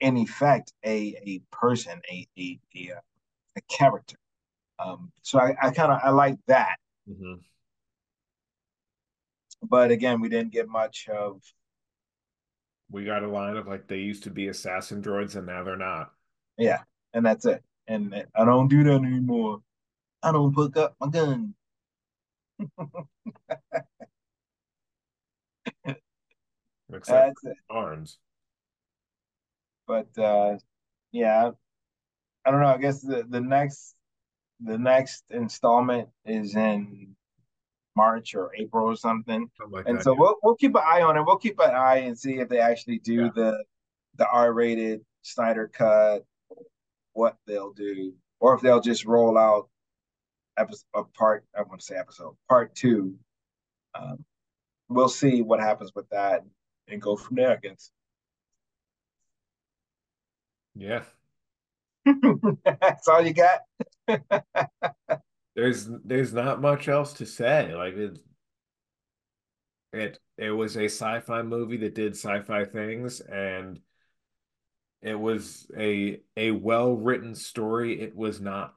in 0.00 0.16
effect 0.18 0.72
a 0.84 1.16
a 1.26 1.40
person, 1.52 2.00
a 2.10 2.28
a 2.38 2.60
a, 2.76 2.92
uh, 2.96 3.00
a 3.56 3.60
character. 3.62 4.16
Um, 4.78 5.12
so 5.22 5.38
I, 5.40 5.56
I 5.62 5.70
kind 5.72 5.92
of 5.92 6.00
I 6.04 6.10
like 6.10 6.38
that, 6.48 6.76
Mhm. 7.06 7.44
but 9.62 9.90
again, 9.90 10.20
we 10.20 10.28
didn't 10.28 10.52
get 10.52 10.68
much 10.68 11.08
of. 11.08 11.42
We 12.90 13.04
got 13.04 13.22
a 13.22 13.28
line 13.28 13.58
of 13.58 13.66
like 13.66 13.88
they 13.88 13.98
used 13.98 14.22
to 14.22 14.30
be 14.30 14.48
assassin 14.48 15.02
droids 15.02 15.36
and 15.36 15.46
now 15.46 15.62
they're 15.64 15.76
not. 15.76 16.14
Yeah, 16.58 16.82
and 17.12 17.24
that's 17.26 17.46
it. 17.46 17.62
And 17.86 18.14
I 18.34 18.44
don't 18.44 18.68
do 18.68 18.82
that 18.84 18.94
anymore. 19.04 19.62
I 20.22 20.32
don't 20.32 20.54
pick 20.54 20.76
up 20.78 20.96
my 21.00 21.08
gun. 21.08 21.54
That's 26.90 27.44
it. 27.44 27.56
arms. 27.70 28.18
But 29.86 30.16
uh, 30.18 30.58
yeah, 31.12 31.50
I 32.44 32.50
don't 32.50 32.60
know. 32.60 32.68
I 32.68 32.78
guess 32.78 33.00
the 33.02 33.24
the 33.28 33.40
next 33.40 33.94
the 34.60 34.78
next 34.78 35.24
installment 35.30 36.08
is 36.24 36.54
in 36.56 37.14
March 37.96 38.34
or 38.34 38.50
April 38.56 38.86
or 38.86 38.96
something. 38.96 39.50
Something 39.58 39.72
like 39.76 39.88
And 39.88 39.98
that. 39.98 40.04
so 40.04 40.12
yeah. 40.12 40.18
we'll 40.20 40.36
we'll 40.42 40.54
keep 40.56 40.74
an 40.74 40.82
eye 40.84 41.02
on 41.02 41.16
it. 41.16 41.22
We'll 41.26 41.36
keep 41.38 41.58
an 41.60 41.70
eye 41.74 41.98
and 41.98 42.18
see 42.18 42.38
if 42.38 42.48
they 42.48 42.60
actually 42.60 42.98
do 42.98 43.24
Yeah. 43.24 43.30
the 43.34 43.64
the 44.16 44.28
R-rated 44.28 45.00
Snyder 45.22 45.68
cut, 45.72 46.24
what 47.14 47.36
they'll 47.46 47.72
do, 47.72 48.14
or 48.40 48.54
if 48.54 48.60
they'll 48.60 48.80
just 48.80 49.04
roll 49.04 49.36
out 49.36 49.68
episode 50.56 50.84
a 50.94 51.02
part. 51.04 51.44
I 51.56 51.62
want 51.62 51.80
to 51.80 51.86
say 51.86 51.96
episode 51.96 52.36
part 52.48 52.74
two. 52.74 53.16
Um, 53.94 54.24
we'll 54.88 55.08
see 55.08 55.42
what 55.42 55.60
happens 55.60 55.92
with 55.94 56.08
that 56.10 56.42
and 56.88 57.00
go 57.00 57.16
from 57.16 57.36
there. 57.36 57.52
I 57.52 57.56
guess. 57.56 57.90
Yeah. 60.74 61.04
That's 62.64 63.08
all 63.08 63.24
you 63.24 63.32
got. 63.32 63.60
There's 65.56 65.88
there's 66.04 66.32
not 66.32 66.60
much 66.60 66.88
else 66.88 67.12
to 67.14 67.26
say. 67.26 67.74
Like 67.74 67.94
it 67.94 68.18
it 69.92 70.18
it 70.36 70.50
was 70.50 70.76
a 70.76 70.86
sci-fi 70.86 71.42
movie 71.42 71.76
that 71.78 71.94
did 71.94 72.12
sci-fi 72.12 72.64
things 72.64 73.20
and 73.20 73.80
it 75.02 75.14
was 75.14 75.70
a 75.76 76.20
a 76.36 76.50
well-written 76.50 77.34
story. 77.34 78.00
It 78.00 78.16
was 78.16 78.40
not. 78.40 78.74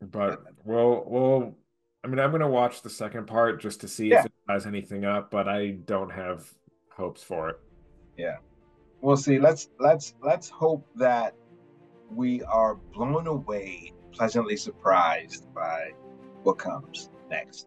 But 0.00 0.42
we'll 0.64 1.04
we'll 1.06 1.58
I 2.04 2.08
mean 2.08 2.18
I'm 2.18 2.30
gonna 2.30 2.48
watch 2.48 2.82
the 2.82 2.90
second 2.90 3.26
part 3.26 3.60
just 3.60 3.80
to 3.80 3.88
see 3.88 4.08
Yeah. 4.08 4.20
if 4.20 4.26
it 4.26 4.32
ties 4.48 4.66
anything 4.66 5.04
up, 5.04 5.30
but 5.30 5.48
I 5.48 5.72
don't 5.84 6.10
have 6.10 6.48
hopes 6.90 7.22
for 7.22 7.50
it. 7.50 7.60
Yeah, 8.16 8.36
we'll 9.00 9.16
see. 9.16 9.38
Let's 9.38 9.68
let's 9.78 10.14
let's 10.22 10.48
hope 10.48 10.86
that 10.96 11.34
we 12.10 12.42
are 12.44 12.76
blown 12.76 13.26
away, 13.26 13.92
pleasantly 14.12 14.56
surprised 14.56 15.52
by 15.54 15.92
what 16.44 16.58
comes 16.58 17.10
next. 17.30 17.66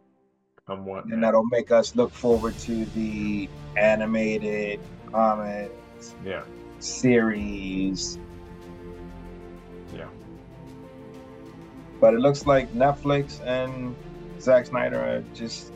Come 0.65 0.85
what 0.85 1.05
and 1.05 1.23
that'll 1.23 1.45
make 1.45 1.71
us 1.71 1.95
look 1.95 2.11
forward 2.11 2.57
to 2.59 2.85
the 2.85 3.49
animated 3.75 4.79
comics 5.11 6.15
Yeah. 6.23 6.43
series. 6.79 8.17
Yeah. 9.93 10.07
But 11.99 12.13
it 12.13 12.19
looks 12.21 12.45
like 12.45 12.71
Netflix 12.73 13.45
and 13.45 13.95
Zack 14.41 14.65
Snyder 14.65 14.99
are 14.99 15.23
just 15.33 15.71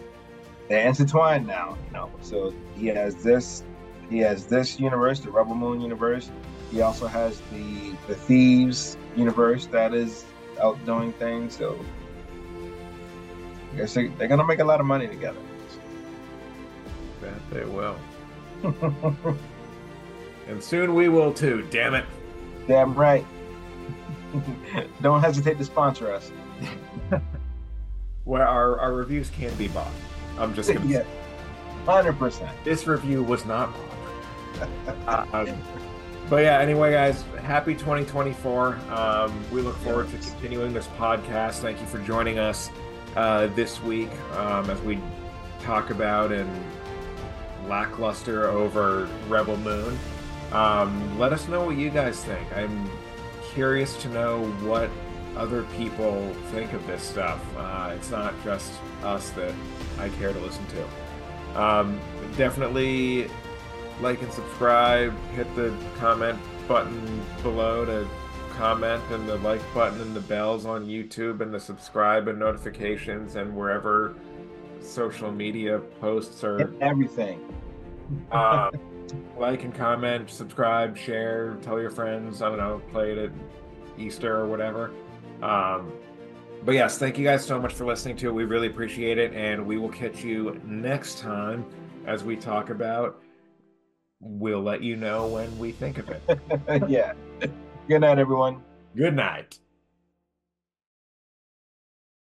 they're 0.67 0.87
intertwined 0.87 1.47
now, 1.47 1.77
you 1.85 1.93
know. 1.93 2.11
So 2.21 2.53
he 2.75 2.87
has 2.87 3.15
this 3.23 3.63
he 4.09 4.19
has 4.19 4.45
this 4.45 4.79
universe, 4.79 5.19
the 5.19 5.31
Rebel 5.31 5.55
Moon 5.55 5.81
universe. 5.81 6.29
He 6.71 6.81
also 6.81 7.07
has 7.07 7.41
the 7.51 7.95
the 8.07 8.15
Thieves 8.15 8.97
universe 9.15 9.67
that 9.67 9.93
is 9.93 10.25
out 10.61 10.83
doing 10.85 11.13
things. 11.13 11.55
So 11.55 11.79
I 13.73 13.77
guess 13.77 13.93
they, 13.93 14.07
they're 14.07 14.27
gonna 14.27 14.45
make 14.45 14.59
a 14.59 14.65
lot 14.65 14.79
of 14.79 14.85
money 14.85 15.07
together. 15.07 15.39
That 17.21 17.49
they 17.51 17.65
will. 17.65 17.97
And 20.47 20.63
soon 20.63 20.93
we 20.93 21.09
will 21.09 21.33
too, 21.33 21.67
damn 21.71 21.95
it. 21.95 22.05
Damn 22.67 22.93
right. 22.93 23.25
Don't 25.01 25.21
hesitate 25.21 25.57
to 25.57 25.65
sponsor 25.65 26.11
us. 26.11 26.31
Where 28.25 28.47
our, 28.47 28.79
our 28.79 28.93
reviews 28.93 29.29
can 29.29 29.53
be 29.55 29.67
bought. 29.67 29.91
I'm 30.37 30.53
just 30.53 30.71
gonna 30.71 30.85
yeah, 30.85 31.03
hundred 31.85 32.19
percent. 32.19 32.51
this 32.63 32.85
review 32.87 33.23
was 33.23 33.45
not 33.45 33.73
bought. 35.05 35.33
Um, 35.33 35.57
but 36.29 36.37
yeah, 36.37 36.59
anyway, 36.59 36.91
guys, 36.91 37.23
happy 37.41 37.73
2024. 37.73 38.79
Um, 38.89 39.45
we 39.51 39.61
look 39.61 39.77
forward 39.77 40.09
to 40.09 40.17
continuing 40.17 40.73
this 40.73 40.87
podcast. 40.97 41.59
Thank 41.59 41.79
you 41.79 41.85
for 41.85 41.99
joining 41.99 42.39
us 42.39 42.71
uh, 43.15 43.47
this 43.47 43.81
week 43.83 44.09
um, 44.35 44.69
as 44.69 44.81
we 44.81 44.99
talk 45.59 45.91
about 45.91 46.31
and 46.31 46.49
lackluster 47.67 48.49
over 48.49 49.07
Rebel 49.27 49.57
Moon. 49.57 49.97
Um, 50.51 51.19
let 51.19 51.31
us 51.31 51.47
know 51.47 51.65
what 51.65 51.77
you 51.77 51.89
guys 51.89 52.23
think. 52.23 52.47
I'm 52.55 52.89
curious 53.53 53.95
to 54.03 54.09
know 54.09 54.45
what 54.63 54.89
other 55.35 55.63
people 55.77 56.33
think 56.51 56.73
of 56.73 56.85
this 56.87 57.03
stuff. 57.03 57.41
Uh, 57.57 57.93
it's 57.95 58.11
not 58.11 58.33
just 58.43 58.71
us 59.03 59.29
that 59.31 59.53
I 59.99 60.09
care 60.09 60.33
to 60.33 60.39
listen 60.39 60.65
to. 60.67 61.61
Um, 61.61 61.99
definitely 62.37 63.29
like 64.01 64.21
and 64.21 64.31
subscribe. 64.31 65.13
Hit 65.31 65.53
the 65.55 65.73
comment 65.97 66.39
button 66.67 67.21
below 67.43 67.85
to 67.85 68.07
comment, 68.51 69.03
and 69.11 69.27
the 69.27 69.37
like 69.37 69.61
button 69.73 70.01
and 70.01 70.15
the 70.15 70.21
bells 70.21 70.65
on 70.65 70.85
YouTube, 70.85 71.41
and 71.41 71.53
the 71.53 71.59
subscribe 71.59 72.27
and 72.27 72.39
notifications, 72.39 73.35
and 73.35 73.55
wherever 73.55 74.15
social 74.79 75.31
media 75.31 75.79
posts 75.99 76.43
are. 76.43 76.73
Everything. 76.81 77.53
Um, 78.31 78.71
like 79.37 79.63
and 79.63 79.73
comment, 79.73 80.29
subscribe, 80.29 80.97
share, 80.97 81.57
tell 81.61 81.79
your 81.79 81.89
friends. 81.89 82.41
I 82.41 82.49
don't 82.49 82.57
know, 82.57 82.81
play 82.91 83.11
it 83.11 83.17
at 83.17 83.31
Easter 83.97 84.35
or 84.35 84.47
whatever. 84.47 84.91
Um, 85.45 85.93
but 86.63 86.73
yes, 86.73 86.97
thank 86.97 87.19
you 87.19 87.23
guys 87.23 87.45
so 87.45 87.61
much 87.61 87.73
for 87.73 87.85
listening 87.85 88.17
to 88.17 88.29
it. 88.29 88.31
We 88.31 88.45
really 88.45 88.67
appreciate 88.67 89.19
it, 89.19 89.31
and 89.33 89.63
we 89.65 89.77
will 89.77 89.89
catch 89.89 90.23
you 90.23 90.59
next 90.65 91.19
time 91.19 91.65
as 92.07 92.23
we 92.23 92.35
talk 92.35 92.71
about. 92.71 93.21
We'll 94.19 94.63
let 94.63 94.81
you 94.81 94.95
know 94.95 95.27
when 95.27 95.55
we 95.59 95.71
think 95.71 95.99
of 95.99 96.09
it. 96.09 96.89
yeah. 96.89 97.13
Good 97.87 98.01
night, 98.01 98.17
everyone. 98.17 98.63
Good 98.95 99.15
night. 99.15 99.59